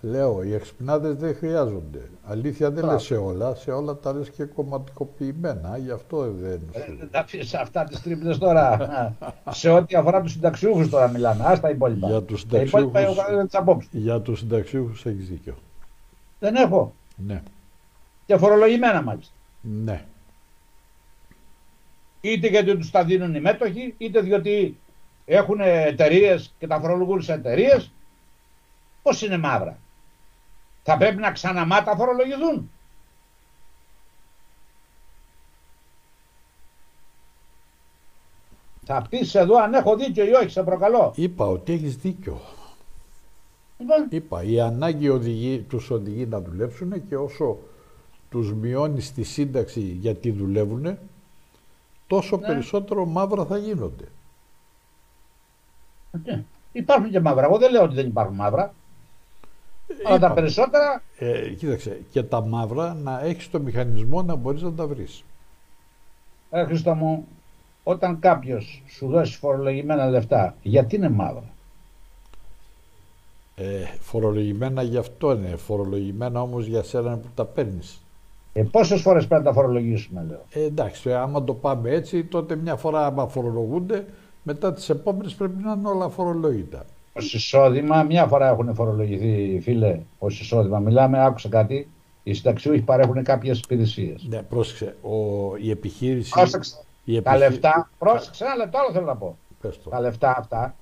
[0.00, 2.10] Λέω, οι εξυπνάδες δεν χρειάζονται.
[2.24, 2.92] Αλήθεια δεν Μπράβο.
[2.92, 6.96] λες σε όλα, σε όλα τα λες και κομματικοποιημένα, γι' αυτό δεν Ε, σου.
[6.98, 9.14] Δεν τα αφήσεις αυτά τις τρίπλες τώρα.
[9.50, 11.44] σε ό,τι αφορά τους συνταξιούχους τώρα μιλάμε.
[11.46, 12.08] Ας τα υπόλοιπα.
[12.08, 13.90] Για τους τα υπόλοιπα συνταξιούχους- έχω καθένα τις απόψεις.
[13.92, 15.54] Για τους συνταξιούχους έχεις δίκιο.
[16.38, 16.92] Δεν έχω.
[17.16, 17.42] Ναι,
[18.26, 19.32] Και φορολογημένα μάλιστα.
[19.60, 20.04] ναι.
[22.20, 24.78] Είτε γιατί τους τα δίνουν οι μέτοχοι, είτε διότι
[25.24, 27.90] έχουν εταιρείες και τα φορολογούν σε εταιρείες.
[29.02, 29.78] Πώς είναι μαύρα.
[30.82, 32.70] Θα πρέπει να ξαναμάτα φορολογηθούν.
[38.84, 41.12] Θα πεις εδώ αν έχω δίκιο ή όχι, σε προκαλώ.
[41.16, 42.40] Είπα ότι έχεις δίκιο.
[43.78, 47.58] Λοιπόν, Είπα, η ανάγκη οδηγεί, τους οδηγεί να δουλέψουν και όσο
[48.30, 50.98] τους μειώνεις τη σύνταξη γιατί δουλεύουν,
[52.08, 52.46] τόσο Ναι.
[52.46, 54.04] περισσότερο μαύρα θα γίνονται.
[56.24, 56.44] Ναι.
[56.72, 57.44] Υπάρχουν και μαύρα.
[57.46, 58.74] Εγώ δεν λέω ότι δεν υπάρχουν μαύρα.
[60.06, 64.62] Αλλά τα Είπα, περισσότερα ε, κοίταξε, και τα μαύρα να έχεις το μηχανισμό να μπορείς
[64.62, 65.24] να τα βρεις.
[66.50, 67.26] Ε, Χριστό μου,
[67.82, 71.54] όταν κάποιος σου δώσει φορολογημένα λεφτά, γιατί είναι μαύρα;
[73.56, 78.00] Ε, φορολογημένα γι' αυτό είναι, φορολογημένα όμως για σένα που τα παίρνεις.
[78.58, 80.42] Ε, Πόσες φορές πρέπει να τα φορολογήσουμε, λέω.
[80.50, 84.06] Ε, εντάξει, άμα το πάμε έτσι, τότε μια φορά άμα φορολογούνται,
[84.42, 86.78] μετά τις επόμενες πρέπει να είναι όλα φορολόγητα.
[87.12, 90.78] Ω εισόδημα, μια φορά έχουν φορολογηθεί, φίλε, ως εισόδημα.
[90.78, 91.88] Μιλάμε, άκουσα κάτι.
[92.22, 94.26] Οι συνταξιούχοι παρέχουν κάποιες υπηρεσίες.
[94.28, 95.16] Ναι, πρόσεξε, ο,
[95.56, 96.30] η επιχείρηση...
[96.30, 96.76] Πρόσεξε.
[97.04, 99.36] η Τα επιχει- λεφτά, πρόσεξε ένα λεπτό, άλλο θέλω να πω.
[99.60, 99.90] Πες το.
[99.90, 100.74] Τα λεφτά αυτά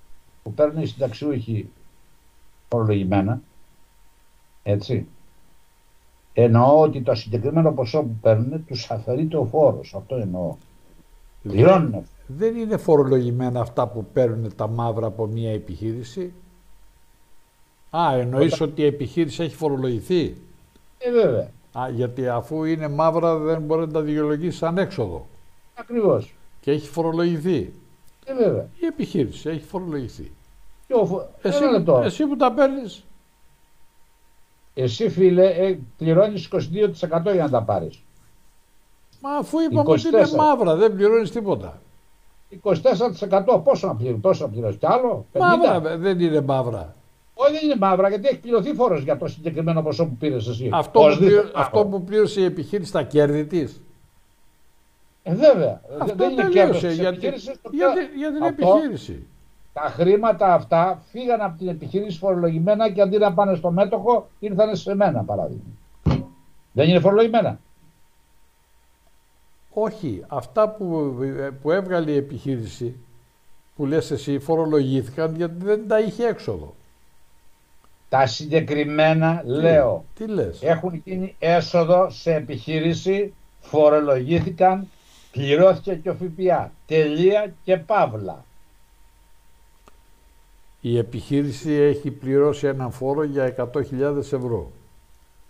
[0.43, 1.69] που παίρνουν οι συνταξιούχοι
[2.69, 3.41] φορολογημένα,
[4.63, 5.07] έτσι.
[6.39, 9.95] Εννοώ ότι το συγκεκριμένο ποσό που παίρνουν τους αφαιρείται ο φόρος.
[9.97, 10.57] Αυτό εννοώ.
[11.43, 12.07] Πληρώνουν.
[12.27, 16.33] Δεν είναι φορολογημένα αυτά που παίρνουν τα μαύρα από μια επιχείρηση.
[17.91, 20.37] Α, εννοείς ότι η επιχείρηση έχει φορολογηθεί;
[20.99, 21.49] Ε, βέβαια.
[21.79, 25.27] Α, γιατί αφού είναι μαύρα δεν μπορεί να τα δικαιολογήσει σαν έξοδο.
[25.75, 26.35] Ακριβώς.
[26.61, 27.73] Και έχει φορολογηθεί;
[28.25, 28.69] Ε, βέβαια.
[28.81, 30.31] Η επιχείρηση έχει φορολογηθεί.
[30.87, 32.01] Και ο φο- Εσύ, Ένα λεπτό.
[32.05, 33.05] εσύ που τα παίρνεις,
[34.79, 38.03] Εσύ φίλε ε, πληρώνεις 22% για να τα πάρεις.
[39.21, 40.31] μα αφού είπαμε ότι είναι 24.
[40.37, 41.81] μαύρα, δεν πληρώνεις τίποτα.
[42.63, 45.39] 24% πόσο να πληρώνεις, πόσο να πληρώνεις, κι άλλο, 50.
[45.41, 46.95] Μαύρα βε- δεν είναι μαύρα.
[47.35, 50.71] Όχι δεν είναι μαύρα γιατί έχει πληρωθεί φόρος για το συγκεκριμένο ποσό που πήρες εσύ.
[50.73, 51.61] Αυτό που, Οπωσδήποτε πλήρω- μαύρο.
[51.61, 53.83] αυτό που πλήρωσε η επιχείρηση στα κέρδη της.
[55.23, 55.81] Ε, βέβαια.
[55.99, 58.43] Αυτό δεν είναι κέρδος τελείωσε της για, την- επιχείρησης, το για, πια- την- για την
[58.43, 59.27] αυτό- επιχείρηση.
[59.81, 64.77] Τα χρήματα αυτά φύγαν από την επιχείρηση φορολογημένα και αντί να πάνε στο μέτοχο ήρθαν
[64.77, 65.65] σε μένα παράδειγμα.
[66.73, 67.59] Δεν είναι φορολογημένα.
[69.73, 71.15] Όχι, αυτά που,
[71.63, 72.97] που έβγαλε η επιχείρηση
[73.77, 76.75] που λες εσύ φορολογήθηκαν γιατί δεν τα είχε έξοδο.
[78.09, 84.89] Τα συγκεκριμένα λέω Τι λες; έχουν γίνει έσοδο σε επιχείρηση, φορολογήθηκαν,
[85.33, 86.73] πληρώθηκε και ο ΦΠΑ.
[86.87, 88.46] Τελεία και παύλα.
[90.87, 94.71] Η επιχείρηση έχει πληρώσει έναν φόρο για 100.000 ευρώ.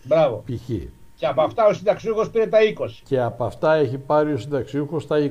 [0.03, 0.43] Μπράβο.
[0.45, 0.69] Π.χ.
[1.15, 3.01] Και από αυτά ο συνταξιούχος πήρε τα 20.
[3.03, 5.29] Και από αυτά έχει πάρει ο συνταξιούχος τα 20.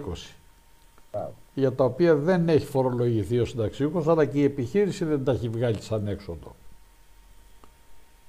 [1.13, 1.35] Μπράβο.
[1.55, 5.49] Για τα οποία δεν έχει φορολογηθεί ο συνταξιούχος, αλλά και η επιχείρηση δεν τα έχει
[5.49, 6.55] βγάλει σαν έξοδο.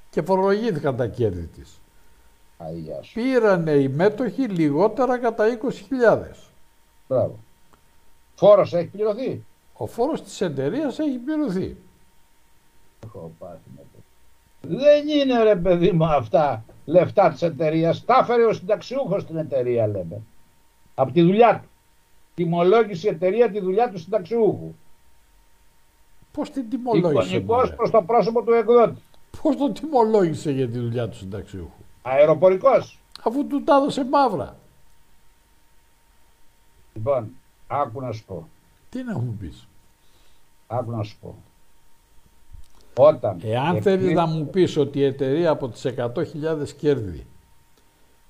[0.09, 1.79] Και φορολογήθηκαν τα κέρδη της.
[2.57, 3.13] Αγιά σου.
[3.13, 6.51] Πήρανε οι μέτοχοι λιγότερα κατά 20.000.
[7.07, 7.39] Μπράβο.
[8.35, 9.45] Φόρος έχει πληρωθεί;
[9.77, 11.77] Ο φόρος της εταιρείας έχει πληρωθεί.
[13.05, 13.99] Έχω πάθει με το.
[14.77, 18.05] Δεν είναι ρε παιδί μου αυτά λεφτά της εταιρείας.
[18.05, 20.21] Τα έφερε ο συνταξιούχος στην εταιρεία λέμε.
[20.95, 21.69] Από τη δουλειά του.
[22.35, 24.73] Τιμολόγησε η εταιρεία τη δουλειά του συνταξιούχου.
[26.31, 29.01] Πώς την τιμολόγησε, Εικονικός μωρέ; προς το πρόσωπο του εκδότη.
[29.41, 32.99] Πώς τον τιμολόγησε για τη δουλειά του συνταξιούχου; Αεροπορικός.
[33.23, 34.55] Αφού του τα έδωσε μαύρα.
[36.93, 37.29] Λοιπόν,
[37.67, 38.47] άκου να σου πω.
[38.97, 39.67] Τι να μου πεις;
[40.67, 41.35] Άκου να σου πω.
[42.97, 43.39] Όταν.
[43.43, 47.25] Εάν εκδίδεται- θέλεις να μου πεις ότι η εταιρεία από τις 100.000 κέρδη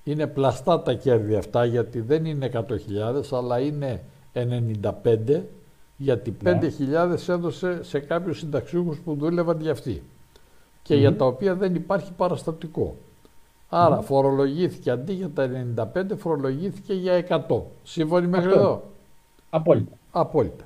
[0.04, 4.02] είναι πλαστά τα κέρδη αυτά γιατί δεν είναι 100.000 αλλά είναι
[4.32, 5.42] 95
[5.96, 6.58] γιατί Ναι.
[6.60, 10.02] 5.000 έδωσε σε κάποιους συνταξιούχους που δούλευαν για αυτή
[10.82, 12.96] και για τα οποία δεν υπάρχει παραστατικό.
[13.68, 17.62] Άρα φορολογήθηκε αντί για τα 95 φορολογήθηκε για 100.
[17.82, 18.58] Σύμφωνοι μέχρι Αυτό.
[18.60, 18.82] εδώ;
[19.50, 19.97] Απόλυτα.
[20.10, 20.64] Απόλυτα.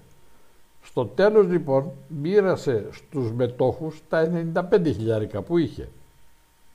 [0.83, 5.89] Στο τέλος λοιπόν μοίρασε στους μετόχους τα 95 χιλιάρικα που είχε.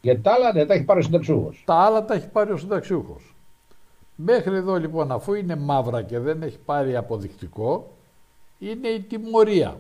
[0.02, 1.64] Γιατί τα άλλα δεν τα έχει πάρει ο συνταξιούχος.
[1.66, 3.36] Τα άλλα τα έχει πάρει ο συνταξιούχος.
[4.16, 7.88] Μέχρι εδώ λοιπόν αφού είναι μαύρα και δεν έχει πάρει αποδεικτικό
[8.60, 9.80] είναι η τιμωρία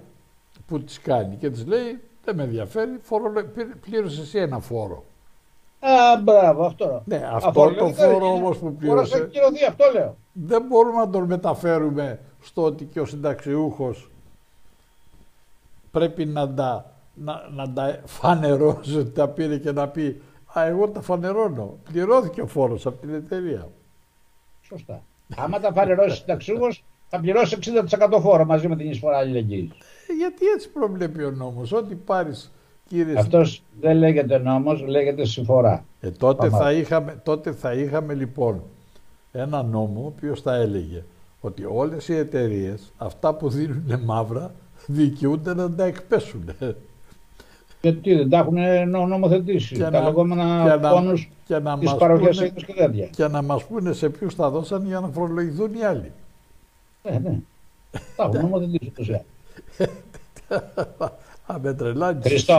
[0.67, 3.43] που της κάνει και της λέει δεν με ενδιαφέρει, φορολο...
[3.43, 5.03] πήρε- πλήρωσε εσύ ένα φόρο.
[5.79, 7.01] Α, μπράβο, αυτό.
[7.05, 8.25] Ναι, αυτό Αυτό το λέω, φόρο είναι.
[8.25, 10.15] όμως που Φόρος πλήρωσε έχει κυρωθεί, αυτό λέω.
[10.31, 14.11] δεν μπορούμε να τον μεταφέρουμε στο ότι και ο συνταξιούχος
[15.91, 20.21] πρέπει να τα, να, να τα φανερώσει ότι τα πήρε και να πει
[20.53, 21.77] «Α, εγώ τα φανερώνω».
[21.91, 23.67] Πληρώθηκε ο φόρος από την εταιρεία.
[24.61, 25.01] Σωστά.
[25.37, 27.57] Άμα τα φανερώσει ο συνταξιούχος, θα πληρώσει
[27.89, 29.71] 60% φόρο μαζί με την εισφορά αλληλεγγύης.
[30.07, 31.71] Ε, γιατί έτσι προβλέπει ο νόμος.
[31.71, 32.51] Ό,τι πάρεις
[32.87, 35.85] κύριε Αυτός δεν λέγεται νόμος, λέγεται συμφορά.
[36.01, 36.63] Ε, τότε, Πάμε.
[36.63, 38.61] θα είχαμε, τότε θα είχαμε λοιπόν
[39.31, 41.03] ένα νόμο ο οποίος θα έλεγε
[41.41, 44.51] ότι όλες οι εταιρείες αυτά που δίνουν μαύρα
[44.85, 46.43] δικαιούνται να τα εκπέσουν.
[47.81, 48.57] Γιατί δεν τα έχουν
[48.89, 49.75] νο- νομοθετήσει.
[49.75, 52.73] Και τα να- λεγόμενα και να- πόνους και να της μας παροχής πούνε- έδωσης και
[52.73, 53.05] τέτοια.
[53.07, 56.11] και να μας πούνε σε ποιους τα δώσαν για να φορολογηθούν οι άλλοι.
[57.03, 57.39] Ναι, ναι.
[58.15, 59.09] Τα έχουν νομοθετήσει ούτως
[60.51, 61.11] ή άλλως.
[61.45, 62.25] Α, με τρελάνεις.
[62.27, 62.53] Χριστό.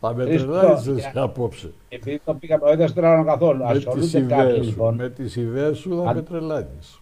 [0.00, 1.72] Α, με Χριστό, τρελάνεις εσύ για- απόψε.
[1.88, 3.64] Επειδή το πήγαμε, όχι δεν στρώνω καθόλου.
[3.64, 4.94] Με τις, Ασχολούνται κάποιοι ιδέες σου, λοιπόν.
[4.94, 7.00] με τις ιδέες σου θα Αν- με τρελάνεις.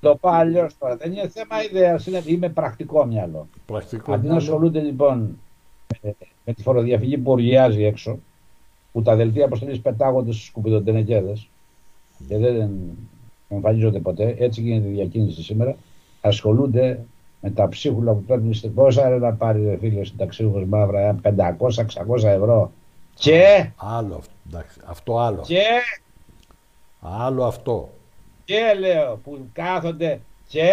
[0.00, 0.96] Το πάω αλλιώς τώρα.
[0.96, 3.46] Δεν είναι θέμα ιδέας, είναι είμαι πρακτικό μυαλό.
[3.66, 4.36] Πρακτικό Αντί να μυαλό.
[4.44, 5.38] ασχολούνται λοιπόν
[6.02, 8.18] με, με τη φοροδιαφυγή που οργιάζει έξω,
[8.92, 11.48] που τα δελτία αποστολής πετάγονται στους σκουπιδοτενεκέδες
[12.28, 12.70] και δεν
[13.48, 15.76] εμφανίζονται ποτέ, έτσι γίνεται η διακίνηση σήμερα,
[16.20, 17.00] ασχολούνται
[17.40, 22.22] με τα ψίχουλα που παίρνουν στην πόσα ρε να πάρει ρε φίλε συνταξίουχος μαύρα, 500-600
[22.22, 22.72] ευρώ.
[23.14, 25.40] Και, Άλλο αυτό, εντάξει, αυτό άλλο.
[25.46, 25.62] και,
[27.00, 27.90] Άλλο αυτό.
[28.44, 30.72] και λέω που κάθονται και,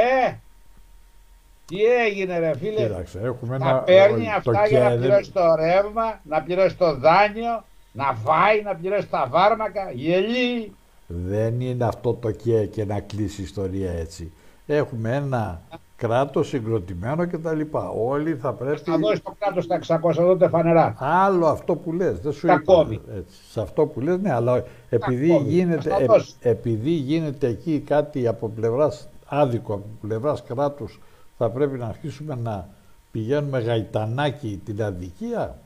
[1.66, 3.80] τι έγινε ρε φίλε, Κοίταξε, έχουμε να ένα...
[3.80, 8.62] παίρνει το αυτά για να και- πληρώσει το ρεύμα, να πληρώσει το δάνειο, να φάει,
[8.62, 10.74] να πληρώσει τα φάρμακα, γελί.
[11.08, 14.32] Δεν είναι αυτό το και και να κλείσει η ιστορία έτσι.
[14.68, 15.62] Έχουμε ένα
[15.98, 17.90] κράτος συγκροτημένο και τα λοιπά.
[17.90, 18.80] Όλοι θα πρέπει...
[18.82, 20.96] Θα δώσει το κράτος τα 600 δότε φανερά.
[21.00, 22.74] Άλλο αυτό που λες, δεν σου Τα είπα.
[22.74, 23.02] κόβει.
[23.18, 23.36] Έτσι.
[23.52, 25.50] Σε αυτό που λες, ναι, αλλά επειδή κόβει.
[25.50, 26.34] γίνεται, Ας τα ε- δώσει.
[26.42, 31.00] επειδή γίνεται εκεί κάτι από πλευράς άδικο, από πλευράς κράτους,
[31.38, 32.68] θα πρέπει να αρχίσουμε να
[33.12, 35.58] πηγαίνουμε γαϊτανάκι την αδικία,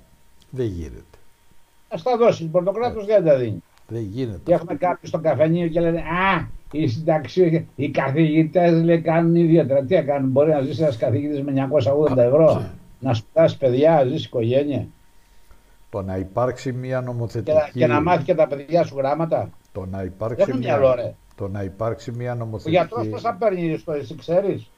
[0.50, 1.04] δεν γίνεται.
[1.88, 2.44] Α τα δώσει.
[2.44, 3.64] Λοιπόν, το κράτος δεν τα δίνει.
[3.88, 4.40] Δεν γίνεται.
[4.44, 9.84] Και έχουμε κάποιοι στο καφενείο και λένε Α, οι συνταξιούχοι, οι καθηγητές λέει κάνουν ιδιαίτερα.
[9.84, 12.64] Τι κάνουν, μπορεί να ζήσει ένας καθηγητής με 980 ευρώ,
[13.00, 14.88] να σπουδάσει παιδιά, να ζήσει οικογένεια
[15.90, 17.52] Το να υπάρξει μια και, νομοθετική...
[17.58, 19.50] να- και να μάθει και τα παιδιά σου γράμματα.
[19.72, 21.14] Το να Δεν υπάρξει έχουν μια, μυαλό, ρε.
[21.36, 22.76] το να υπάρξει μια Ο νομοθετική...
[22.76, 24.70] γιατρός πόσα παίρνει στο εσύ, ξέρεις;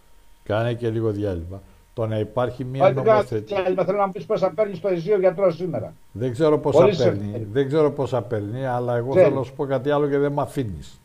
[0.43, 1.61] Κάνε και λίγο διάλειμμα.
[1.93, 3.53] Το να υπάρχει μια Όχι, δεν κάνω νομοθετική...
[3.53, 5.93] διάλειμμα, θέλω να μου πεις πόσα παίρνει στο εσύ ο γιατρός σήμερα.
[6.11, 9.27] Δεν ξέρω πόσα Χωρίς παίρνει, σε- δεν ξέρω πόσα παίρνει, αλλά εγώ Ξέρεις.
[9.27, 11.00] θέλω να σου πω κάτι άλλο και δεν με αφήνεις.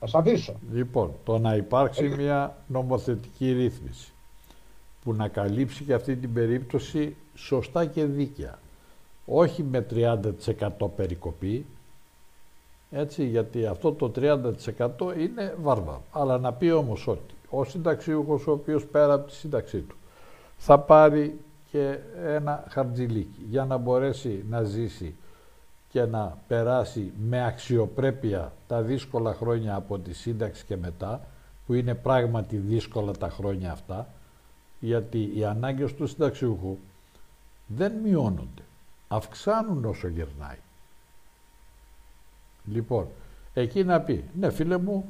[0.00, 0.54] Θα σε αφήσω.
[0.72, 2.16] Λοιπόν, το να υπάρξει Ε.
[2.16, 4.12] μια νομοθετική ρύθμιση
[5.04, 8.58] που να καλύψει και αυτή την περίπτωση σωστά και δίκαια.
[9.26, 11.66] Όχι με 30% περικοπή,
[12.90, 16.02] έτσι, γιατί αυτό το 30% είναι βάρβαρο.
[16.12, 19.96] Αλλά να πει όμως ότι ο συνταξιούχος ο οποίος πέρα από τη σύνταξή του
[20.58, 21.40] θα πάρει
[21.70, 25.14] και ένα χαρτζιλίκι για να μπορέσει να ζήσει
[25.92, 31.20] και να περάσει με αξιοπρέπεια τα δύσκολα χρόνια από τη σύνταξη και μετά,
[31.66, 34.08] που είναι πράγματι δύσκολα τα χρόνια αυτά,
[34.80, 36.76] γιατί οι ανάγκες του συνταξιούχου
[37.66, 38.62] δεν μειώνονται,
[39.08, 40.58] αυξάνουν όσο γερνάει.
[42.64, 43.06] Λοιπόν,
[43.54, 45.04] εκεί να πει, ναι φίλε μου,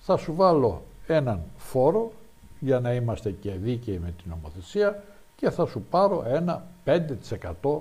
[0.00, 2.12] θα σου βάλω έναν φόρο
[2.60, 5.02] για να είμαστε και δίκαιοι με την νομοθεσία
[5.36, 7.78] και θα σου πάρω ένα 5%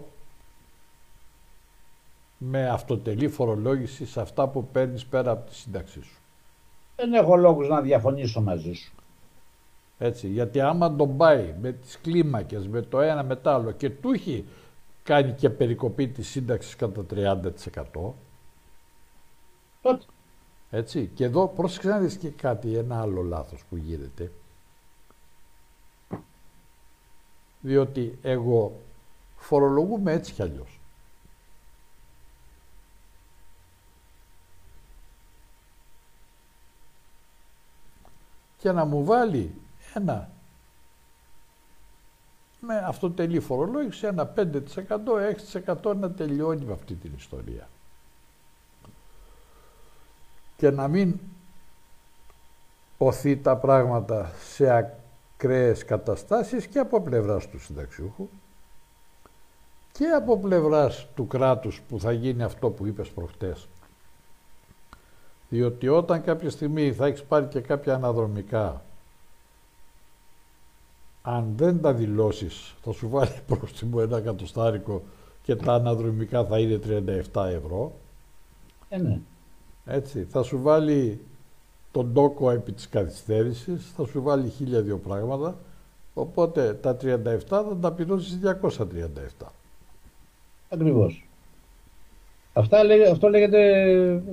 [2.41, 6.19] με αυτοτελή φορολόγηση σε αυτά που παίρνεις πέρα από τη σύνταξή σου.
[6.95, 8.93] Δεν έχω λόγους να διαφωνήσω μαζί σου.
[9.97, 13.89] Έτσι, γιατί άμα τον πάει με τις κλίμακες, με το ένα με το άλλο και
[13.89, 14.45] του έχει
[15.03, 18.13] κάνει και περικοπή της σύνταξης κατά 30%.
[19.81, 20.05] Τότε.
[20.69, 24.31] Έτσι, και εδώ πρόσεξε να δεις και κάτι, ένα άλλο λάθος που γίνεται.
[27.61, 28.79] Διότι εγώ
[29.37, 30.78] φορολογούμε έτσι κι αλλιώς.
[38.59, 39.53] Και να μου βάλει
[39.93, 40.29] ένα
[42.59, 44.51] με αυτό τελεί φορολόγηση ένα 5%
[45.83, 47.69] 6% να τελειώνει με αυτή την ιστορία.
[50.57, 51.19] Και να μην
[52.97, 58.29] οθεί τα πράγματα σε ακραίες καταστάσεις και από πλευράς του συνταξιούχου
[59.91, 63.67] και από πλευράς του κράτους που θα γίνει αυτό που είπες προχτές.
[65.49, 68.81] Διότι όταν κάποια στιγμή θα έχεις πάρει και κάποια αναδρομικά
[71.21, 75.01] αν δεν τα δηλώσεις θα σου βάλει πρόστιμο ένα κατοστάρικο
[75.43, 76.79] και τα αναδρομικά θα είναι
[77.33, 77.91] 37 ευρώ.
[78.89, 79.19] Ε, ναι.
[79.85, 81.21] Έτσι, θα σου βάλει
[81.91, 85.57] τον τόκο επί της καθυστέρησης, θα σου βάλει χίλια δύο πράγματα,
[86.13, 89.45] οπότε τα 37 θα τα πληρώσεις 237.
[90.69, 91.27] Ακριβώς.
[92.53, 92.77] Αυτά,
[93.11, 94.23] αυτό λέγεται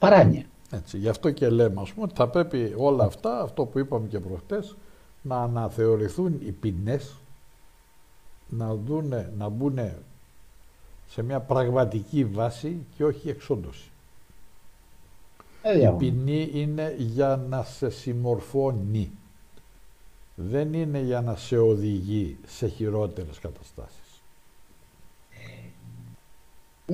[0.00, 0.44] παράνοια.
[0.70, 4.08] Έτσι, γι' αυτό και λέμε, ας πούμε, ότι θα πρέπει όλα αυτά, αυτό που είπαμε
[4.08, 4.76] και προχτές,
[5.22, 7.16] να αναθεωρηθούν οι ποινές,
[8.48, 9.78] να, δούνε, να μπουν
[11.08, 13.90] σε μια πραγματική βάση και όχι εξόντωση.
[15.62, 19.10] Ε, η ποινή είναι για να σε συμμορφώνει.
[20.34, 24.09] Δεν είναι για να σε οδηγεί σε χειρότερες καταστάσεις.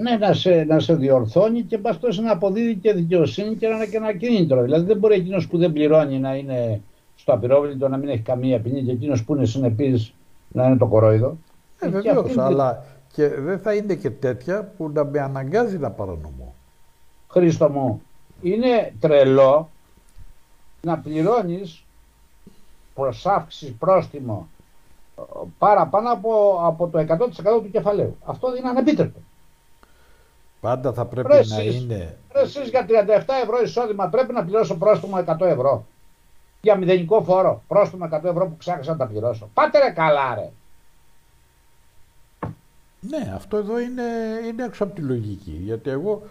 [0.03, 3.86] Ναι, να σε, να σε διορθώνει και παστός να αποδίδει και δικαιοσύνη και να είναι
[3.86, 4.62] και ένα κίνητρο.
[4.62, 6.80] Δηλαδή δεν μπορεί εκείνος που δεν πληρώνει να είναι
[7.16, 10.14] στο απειρόβλητο, να μην έχει καμία ποινή και εκείνος που είναι συνεπής
[10.49, 11.36] να είναι το κορόιδο.
[11.78, 16.55] Ε, βεβαίως, αλλά και δεν θα είναι και τέτοια που να με αναγκάζει να παρανομώ.
[17.28, 18.03] Χρήστο μου,
[18.42, 19.70] είναι τρελό
[20.82, 21.84] να πληρώνεις
[22.94, 24.49] προσάυξης πρόστιμο
[25.59, 27.05] παραπάνω από, από το 100%
[27.62, 28.16] του κεφαλαίου.
[28.24, 29.20] Αυτό είναι ανεπίτρεπτο.
[30.66, 32.16] Πάντα θα πρέπει να είναι...
[32.32, 32.92] Εσείς για 37
[33.42, 35.86] ευρώ εισόδημα πρέπει να πληρώσω πρόστιμο 100 ευρώ.
[36.60, 37.62] Για μηδενικό φόρο.
[37.68, 39.50] Πρόστιμο 100 ευρώ που ξέχασα να τα πληρώσω.
[39.54, 40.50] Πάτε ρε καλά ρε.
[43.00, 44.02] Ναι, αυτό εδώ είναι,
[44.46, 45.60] είναι έξω από τη λογική.
[45.64, 46.22] Γιατί εγώ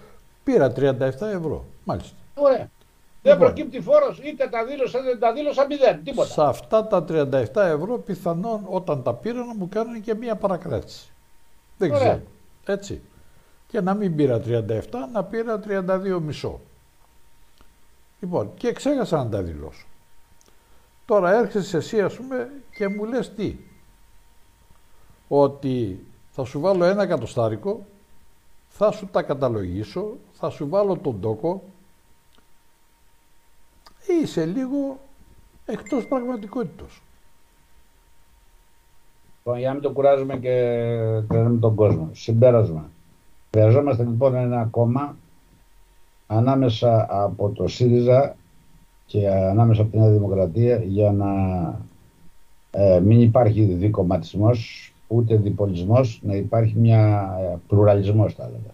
[0.43, 0.75] πήρα 37
[1.21, 1.65] ευρώ.
[1.83, 2.15] Μάλιστα.
[2.35, 2.69] Ωραία.
[3.21, 3.39] Δεν λοιπόν.
[3.39, 6.03] προκύπτει φόρος, είτε τα δήλωσα, είτε τα δήλωσα μηδέν.
[6.03, 6.29] Τίποτα.
[6.29, 11.09] Σε αυτά τα 37 ευρώ πιθανόν όταν τα πήρα να μου κάνουν και μία παρακράτηση.
[11.77, 12.01] Δεν Ωραία.
[12.01, 12.21] ξέρω.
[12.65, 13.01] Έτσι.
[13.75, 14.81] Και να μην πήρα 37,
[15.13, 16.59] να πήρα 32 μισό.
[18.19, 19.85] Λοιπόν, και ξέχασα να τα δηλώσω.
[21.05, 23.57] Τώρα έρχεσαι εσύ ας πούμε και μου λες τι.
[25.27, 27.85] Ότι θα σου βάλω ένα κατοστάρικο,
[28.69, 31.63] θα σου τα καταλογίσω, θα σου βάλω τον τόκο,
[34.21, 34.99] είσαι λίγο
[35.65, 37.01] εκτός πραγματικότητος.
[39.37, 40.49] Λοιπόν, για να μην το κουράζουμε και
[41.27, 42.09] τρένουμε τον κόσμο.
[42.13, 42.89] Συμπέρασμα.
[43.55, 45.17] Χρειαζόμαστε λοιπόν ένα κόμμα
[46.27, 48.35] ανάμεσα από το ΣΥΡΙΖΑ
[49.05, 51.29] και ανάμεσα από την Νέα Δημοκρατία για να
[52.71, 58.73] ε, μην υπάρχει δικομματισμός ούτε διπολισμός, να υπάρχει μια ε, πλουραλισμός θα έλεγα.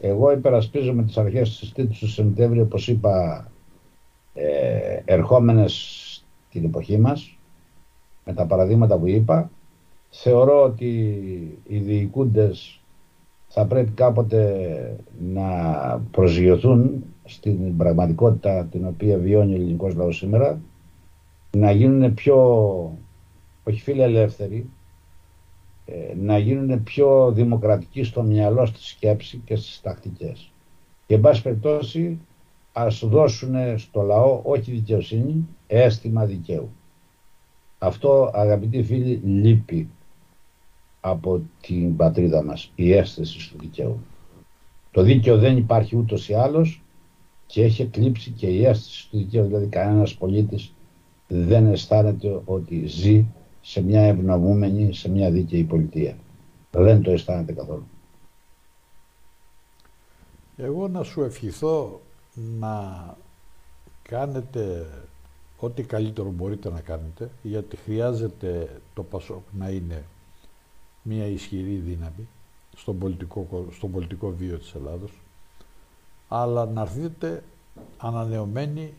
[0.00, 3.46] Εγώ υπερασπίζομαι τις αρχές της Τρίτης του Σεπτέμβρη, όπως είπα,
[4.34, 7.38] ε, ερχόμενες την εποχή μας,
[8.24, 9.50] με τα παραδείγματα που είπα.
[10.10, 10.88] Θεωρώ ότι
[11.68, 12.78] οι διοικούντες
[13.56, 15.52] θα πρέπει κάποτε να
[16.10, 20.60] προσγειωθούν στην πραγματικότητα την οποία βιώνει ο ελληνικός λαός σήμερα,
[21.56, 22.36] να γίνουν πιο,
[23.64, 24.70] όχι φίλοι ελεύθεροι,
[25.84, 30.52] ε, να γίνουν πιο δημοκρατικοί στο μυαλό, στη σκέψη και στις τακτικές.
[31.06, 32.18] Και εν πάση περιπτώσει
[32.72, 36.70] ας δώσουν στο λαό όχι δικαιοσύνη, αίσθημα δικαίου.
[37.78, 39.88] Αυτό αγαπητοί φίλοι λείπει.
[41.06, 43.98] Από την πατρίδα μας, η αίσθηση του δικαίου.
[44.90, 46.82] Το δίκαιο δεν υπάρχει ούτως ή άλλως
[47.46, 50.72] και έχει εκλείψει και η αίσθηση του δικαίου, δηλαδή κανένας πολίτης
[51.28, 53.26] δεν αισθάνεται ότι ζει
[53.60, 56.16] σε μια ευνομούμενη, σε μια δίκαιη πολιτεία.
[56.70, 57.86] Δεν το αισθάνεται καθόλου.
[60.56, 62.00] Εγώ να σου ευχηθώ
[62.58, 63.16] να
[64.02, 64.86] κάνετε
[65.58, 70.04] ό,τι καλύτερο μπορείτε να κάνετε, γιατί χρειάζεται το ΠΑΣΟΚ να είναι
[71.06, 72.28] μια ισχυρή δύναμη
[72.76, 75.20] στον πολιτικό, στον πολιτικό βίο της Ελλάδος,
[76.28, 77.42] αλλά να έρθετε
[77.98, 78.94] ανανεωμένοι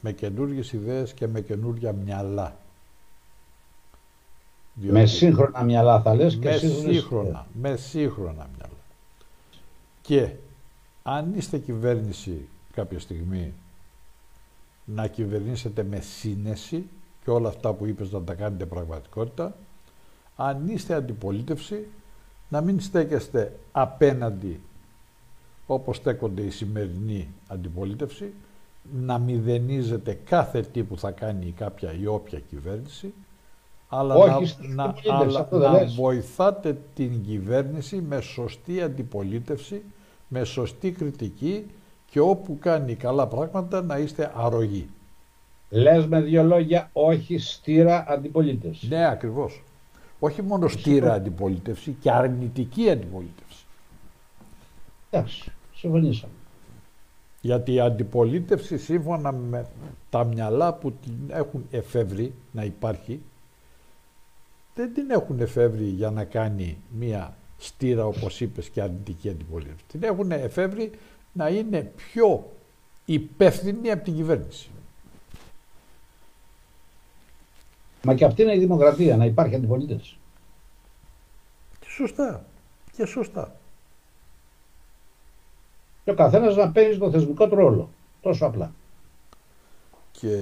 [0.00, 2.56] με καινούργιες ιδέες και με καινούργια μυαλά.
[4.74, 8.78] με σύγχρονα μυαλά θα λες και με σύγχρονα, με σύγχρονα μυαλά.
[10.02, 10.30] Και
[11.02, 13.52] αν είστε κυβέρνηση κάποια στιγμή
[14.84, 16.84] να κυβερνήσετε με σύνεση
[17.24, 19.56] και όλα αυτά που είπες να τα κάνετε πραγματικότητα,
[20.36, 21.86] αν είστε αντιπολίτευση,
[22.48, 24.60] να μην στέκεστε απέναντι
[25.66, 28.32] όπως στέκονται οι σημερινοί αντιπολίτευση,
[28.92, 33.14] να μηδενίζετε κάθε τι που θα κάνει κάποια ή όποια κυβέρνηση,
[33.88, 34.40] αλλά
[34.74, 39.82] να, να, να βοηθάτε την κυβέρνηση με σωστή αντιπολίτευση,
[40.28, 41.66] με σωστή κριτική
[42.10, 44.88] και όπου κάνει καλά πράγματα να είστε αρρωγοί.
[45.70, 48.88] Λες με δύο λόγια όχι στήρα αντιπολίτευσης.
[48.88, 49.62] Ναι, ακριβώς.
[50.24, 53.64] Όχι μόνο στήρα αντιπολίτευση και αρνητική αντιπολίτευση.
[55.10, 56.32] Εντάξει, συμφωνήσαμε.
[57.40, 59.66] Γιατί η αντιπολίτευση σύμφωνα με
[60.10, 63.20] τα μυαλά που την έχουν εφεύρει να υπάρχει
[64.74, 69.84] δεν την έχουν εφεύρει για να κάνει μία στήρα όπως είπες και αρνητική αντιπολίτευση.
[69.88, 70.90] Την έχουν εφεύρει
[71.32, 72.50] να είναι πιο
[73.04, 74.70] υπεύθυνη από την κυβέρνηση.
[78.04, 80.18] Μα και αυτή είναι η δημοκρατία, να υπάρχει αντιπολίτευση.
[81.80, 82.44] Και σωστά.
[82.92, 83.54] Και σωστά.
[86.04, 87.90] Και ο καθένας να παίζει το θεσμικό του ρόλο.
[88.20, 88.72] Τόσο απλά.
[90.12, 90.38] Και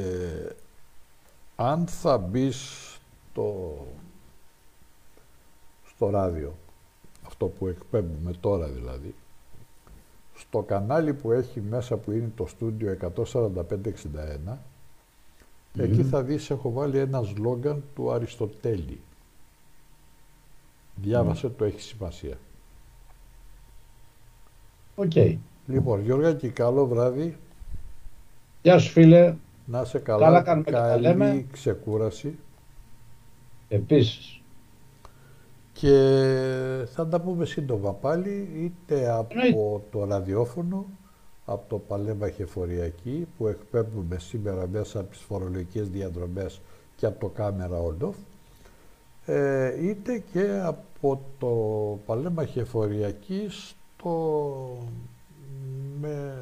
[1.57, 2.91] αν θα μπεις
[3.31, 3.77] στο,
[5.89, 6.55] στο ράδιο,
[7.27, 9.15] αυτό που εκπέμπουμε τώρα δηλαδή,
[10.35, 14.57] στο κανάλι που έχει μέσα που είναι το στούντιο 14561,
[15.79, 19.01] εκεί θα δεις έχω βάλει ένα σλόγκαν του Αριστοτέλη.
[20.95, 22.39] Διάβασέ το, έχει σημασία.
[24.95, 25.11] OK.
[25.14, 25.37] Okay.
[25.66, 27.37] Λοιπόν, Γιώργο καλό βράδυ.
[28.62, 29.35] Γεια σου φίλε.
[29.66, 30.43] Να 'σαι καλά.
[30.43, 32.39] Καλά Καλή ξεκούραση.
[33.68, 34.43] Επίσης
[35.73, 40.87] και θα τα πούμε σύντομα πάλι είτε από το ραδιόφωνο
[41.45, 46.61] από το Παλέμα Χεφοριακή που εκπέμπουμε σήμερα μέσα από τις φορολογικές διαδρομές
[46.97, 48.16] και από το κάμερα όντοφ
[49.26, 51.49] ε, είτε και από το
[52.07, 54.76] Παλέμα Χεφοριακή στο,
[56.01, 56.34] με,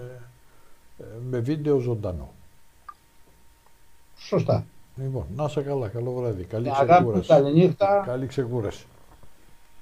[1.31, 2.33] με βίντεο ζωντανό.
[4.17, 4.65] Σωστά.
[4.97, 6.45] Λοιπόν, να είσαι καλά, καλό βράδυ.
[6.45, 7.29] Καλή ξεκούραση.
[7.29, 8.03] Καλή νύχτα.
[8.07, 8.87] Καλή ξεκούραση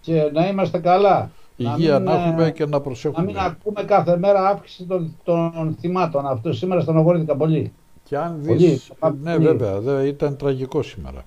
[0.00, 1.30] και να είμαστε καλά.
[1.60, 3.20] Υγεία να, μην, να και να προσέχουμε.
[3.20, 6.26] Να μην ακούμε κάθε μέρα αύξηση των, των θυμάτων.
[6.26, 7.72] Αυτό σήμερα στενοχωρήθηκα πολύ.
[8.04, 8.92] Και αν δεις,
[9.22, 11.24] ναι βέβαια, δε, ήταν τραγικό σήμερα.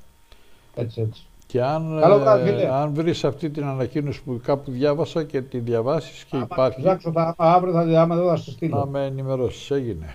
[0.75, 1.25] Έτσι, έτσι.
[1.45, 1.97] Και αν,
[2.45, 6.81] ε, αν βρεις αυτή την ανακοίνωση που κάπου διάβασα και τη διαβάσεις και υπάρχει...
[6.81, 8.77] Ψάξω τα αύριο θα, άμα δεν θα σου στείλω.
[8.77, 10.13] Να με ενημερώσεις, έγινε.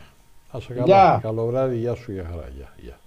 [0.52, 1.18] Να σε καλά.
[1.22, 2.48] Καλό βράδυ, γεια σου, για χαρά.
[2.56, 2.98] Γεια, γεια.